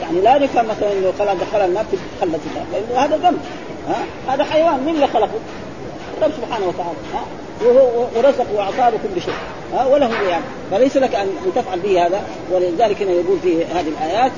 يعني 0.02 0.22
لا 0.22 0.46
نفهم 0.46 0.66
مثلا 0.66 0.92
انه 0.92 1.14
خلاص 1.20 1.38
دخلها 1.38 1.66
النار 1.66 1.86
خلت 2.22 2.32
النار 2.52 2.66
لانه 2.74 3.06
هذا 3.06 3.18
ذنب 3.30 3.40
ها 3.88 3.96
هذا 4.36 4.44
حيوان 4.44 4.84
من 4.86 4.90
اللي 4.90 5.08
خلقه؟ 5.08 5.30
الرب 6.22 6.32
سبحانه 6.42 6.66
وتعالى 6.68 6.94
ها 7.14 7.22
ورزقه 8.18 8.54
واعطاه 8.58 8.90
كل 8.90 9.22
شيء 9.22 9.34
ها 9.74 9.86
وله 9.88 10.10
يعني 10.30 10.44
فليس 10.72 10.98
لك 10.98 11.16
ان 11.16 11.28
تفعل 11.56 11.80
به 11.80 12.08
هذا 12.08 12.22
ولذلك 12.52 13.02
هنا 13.02 13.12
يقول 13.12 13.40
في 13.44 13.66
هذه 13.66 13.86
الايات 13.88 14.32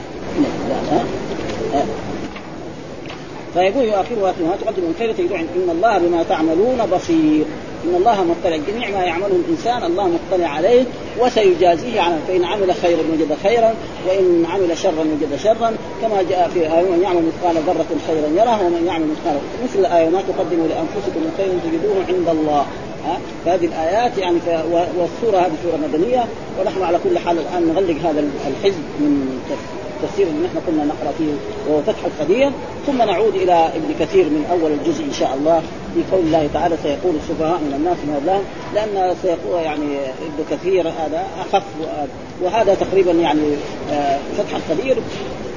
فيقول 3.54 3.84
يؤخرها 3.86 4.34
ما 4.46 4.56
تقدم 4.66 4.84
من 4.84 4.96
خير 5.00 5.14
تجدع 5.14 5.40
ان 5.40 5.70
الله 5.72 5.98
بما 5.98 6.24
تعملون 6.24 6.80
بصير 6.96 7.46
ان 7.86 7.96
الله 7.98 8.24
مطلع 8.24 8.58
جميع 8.58 8.90
ما 8.90 9.04
يعمله 9.06 9.40
الانسان 9.48 9.84
الله 9.84 10.10
مطلع 10.30 10.48
عليه 10.48 10.84
وسيجازيه 11.20 12.02
على 12.02 12.16
فان 12.28 12.46
عمل 12.46 12.74
خيرا 12.82 13.00
وجد 13.14 13.36
خيرا 13.44 13.74
وان 14.08 14.46
عمل 14.50 14.78
شرا 14.78 14.92
وجد 15.00 15.38
شرا 15.44 15.74
كما 16.02 16.24
جاء 16.30 16.50
في 16.54 16.60
آية 16.60 16.82
من 16.96 17.04
يعمل 17.04 17.22
مثقال 17.26 17.64
ذره 17.68 17.86
خيرا 18.08 18.42
يراه 18.44 18.62
ومن 18.66 18.86
يعمل 18.88 19.06
مثقال 19.08 19.38
مثل 19.64 19.80
الايه 19.80 20.10
ما 20.10 20.20
تقدموا 20.22 20.68
لانفسكم 20.68 21.20
من 21.26 21.34
خير 21.38 21.48
تجدوه 21.64 22.06
عند 22.18 22.38
الله 22.40 22.66
ها 23.06 23.20
فهذه 23.46 23.66
الايات 23.66 24.18
يعني 24.18 24.40
ف... 24.40 24.48
والسوره 24.98 25.40
هذه 25.46 25.52
سوره 25.64 25.80
مدنيه 25.88 26.26
ونحن 26.62 26.82
على 26.84 26.98
كل 27.04 27.20
حال 27.20 27.38
الان 27.38 27.68
نغلق 27.74 27.98
هذا 28.02 28.24
الحزب 28.60 28.84
من 29.00 29.40
التفسير 30.04 30.28
اللي 30.28 30.48
نحن 30.48 30.58
كنا 30.68 30.86
نقرا 30.86 31.12
فيه 31.18 31.34
وهو 31.70 31.82
فتح 31.82 32.00
القدير 32.06 32.52
ثم 32.88 32.98
نعود 32.98 33.36
الى 33.36 33.54
ابن 33.76 33.96
كثير 34.00 34.24
من 34.26 34.46
اول 34.52 34.72
الجزء 34.72 35.04
ان 35.04 35.14
شاء 35.20 35.36
الله 35.40 35.62
في 35.96 36.00
قول 36.12 36.22
الله 36.26 36.50
تعالى 36.54 36.76
سيقول 36.84 37.16
السفهاء 37.16 37.58
من 37.58 37.74
الناس 37.78 37.98
ما 38.08 38.26
لهم 38.26 38.44
لان 38.76 39.16
سيقول 39.22 39.64
يعني 39.64 39.84
ابن 40.22 40.44
كثير 40.52 40.88
هذا 40.90 41.24
اخف 41.42 41.64
وهذا 42.44 42.76
تقريبا 42.76 43.12
يعني 43.12 43.42
آه، 43.92 44.18
فتح 44.38 44.56
القدير 44.56 44.96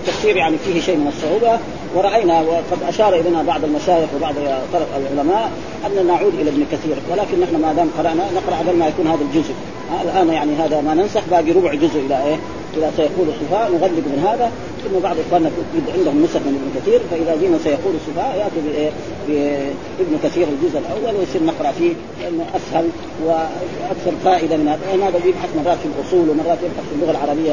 تفسير 0.06 0.36
يعني 0.36 0.56
فيه 0.58 0.80
شيء 0.80 0.96
من 0.96 1.06
الصعوبه 1.08 1.58
ورأينا 1.96 2.40
وقد 2.40 2.82
أشار 2.88 3.14
إلينا 3.14 3.42
بعض 3.42 3.64
المشايخ 3.64 4.08
وبعض 4.16 4.34
طرف 4.72 4.86
العلماء 4.96 5.50
أن 5.86 6.06
نعود 6.06 6.32
إلى 6.40 6.50
ابن 6.50 6.62
كثير 6.72 6.96
ولكن 7.10 7.40
نحن 7.40 7.56
ما 7.62 7.72
دام 7.72 7.88
قرأنا 7.98 8.24
نقرأ 8.36 8.56
قبل 8.58 8.76
ما 8.78 8.88
يكون 8.88 9.06
هذا 9.06 9.24
الجزء 9.32 9.54
آه، 9.92 10.02
الآن 10.02 10.28
يعني 10.34 10.52
هذا 10.54 10.80
ما 10.80 10.94
ننسخ 10.94 11.20
باقي 11.30 11.52
ربع 11.52 11.74
جزء 11.74 11.98
إلى 12.06 12.24
إيه 12.24 12.36
إلى 12.76 12.90
سيقول 12.96 13.28
الصفاء 13.28 13.70
نغلق 13.70 14.02
من 14.12 14.26
هذا 14.30 14.50
ثم 14.84 14.98
بعض 15.02 15.16
إخواننا 15.26 15.50
عندهم 15.98 16.22
نسخ 16.24 16.36
من 16.46 16.54
ابن 16.58 16.80
كثير 16.80 17.00
فإذا 17.10 17.36
جينا 17.40 17.58
سيقول 17.64 17.94
الصفاء 17.94 18.30
يأتوا 18.38 18.90
بإيه 19.28 19.58
بابن 19.98 20.14
كثير 20.24 20.46
الجزء 20.54 20.78
الأول 20.78 21.16
ويصير 21.20 21.42
نقرأ 21.44 21.72
فيه 21.72 21.92
لأنه 22.22 22.44
أسهل 22.56 22.86
وأكثر 23.26 24.12
فائدة 24.24 24.56
من 24.56 24.68
هذا 24.68 25.08
هذا 25.08 25.18
بيبحث 25.24 25.48
مرات 25.64 25.78
في 25.82 25.88
الأصول 25.94 26.30
ومرات 26.30 26.58
يبحث 26.66 26.86
في 26.90 26.94
اللغة 26.98 27.10
العربية 27.10 27.52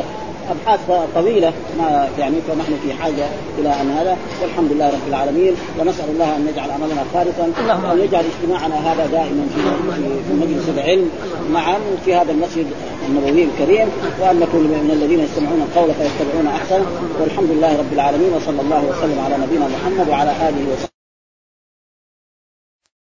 ابحاث 0.51 0.79
طويله 1.15 1.53
ما 1.77 2.09
يعني 2.19 2.35
فنحن 2.47 2.73
في 2.83 2.93
حاجه 2.93 3.25
الى 3.59 3.69
ان 3.81 3.89
هذا 3.91 4.17
والحمد 4.41 4.71
لله 4.71 4.87
رب 4.87 5.07
العالمين 5.09 5.53
ونسال 5.79 6.05
الله 6.09 6.35
ان 6.35 6.47
يجعل 6.53 6.71
عملنا 6.71 7.03
خالصا 7.13 7.47
وان 7.89 7.99
يجعل 8.03 8.23
اجتماعنا 8.25 8.93
هذا 8.93 9.05
دائما 9.11 9.47
في 10.27 10.33
مجلس 10.33 10.69
العلم 10.77 11.09
معا 11.53 11.77
في 12.05 12.15
هذا 12.15 12.31
المسجد 12.31 12.65
النبوي 13.09 13.43
الكريم 13.43 13.87
وان 14.21 14.39
نكون 14.39 14.61
من 14.61 14.99
الذين 15.01 15.19
يستمعون 15.19 15.61
القول 15.69 15.91
فيتبعون 15.93 16.47
احسنه 16.47 16.85
والحمد 17.21 17.49
لله 17.51 17.77
رب 17.79 17.93
العالمين 17.93 18.31
وصلى 18.35 18.61
الله 18.61 18.83
وسلم 18.85 19.19
على 19.25 19.35
نبينا 19.43 19.65
محمد 19.83 20.09
وعلى 20.09 20.31
اله 20.31 20.71
وصحبه 20.73 20.92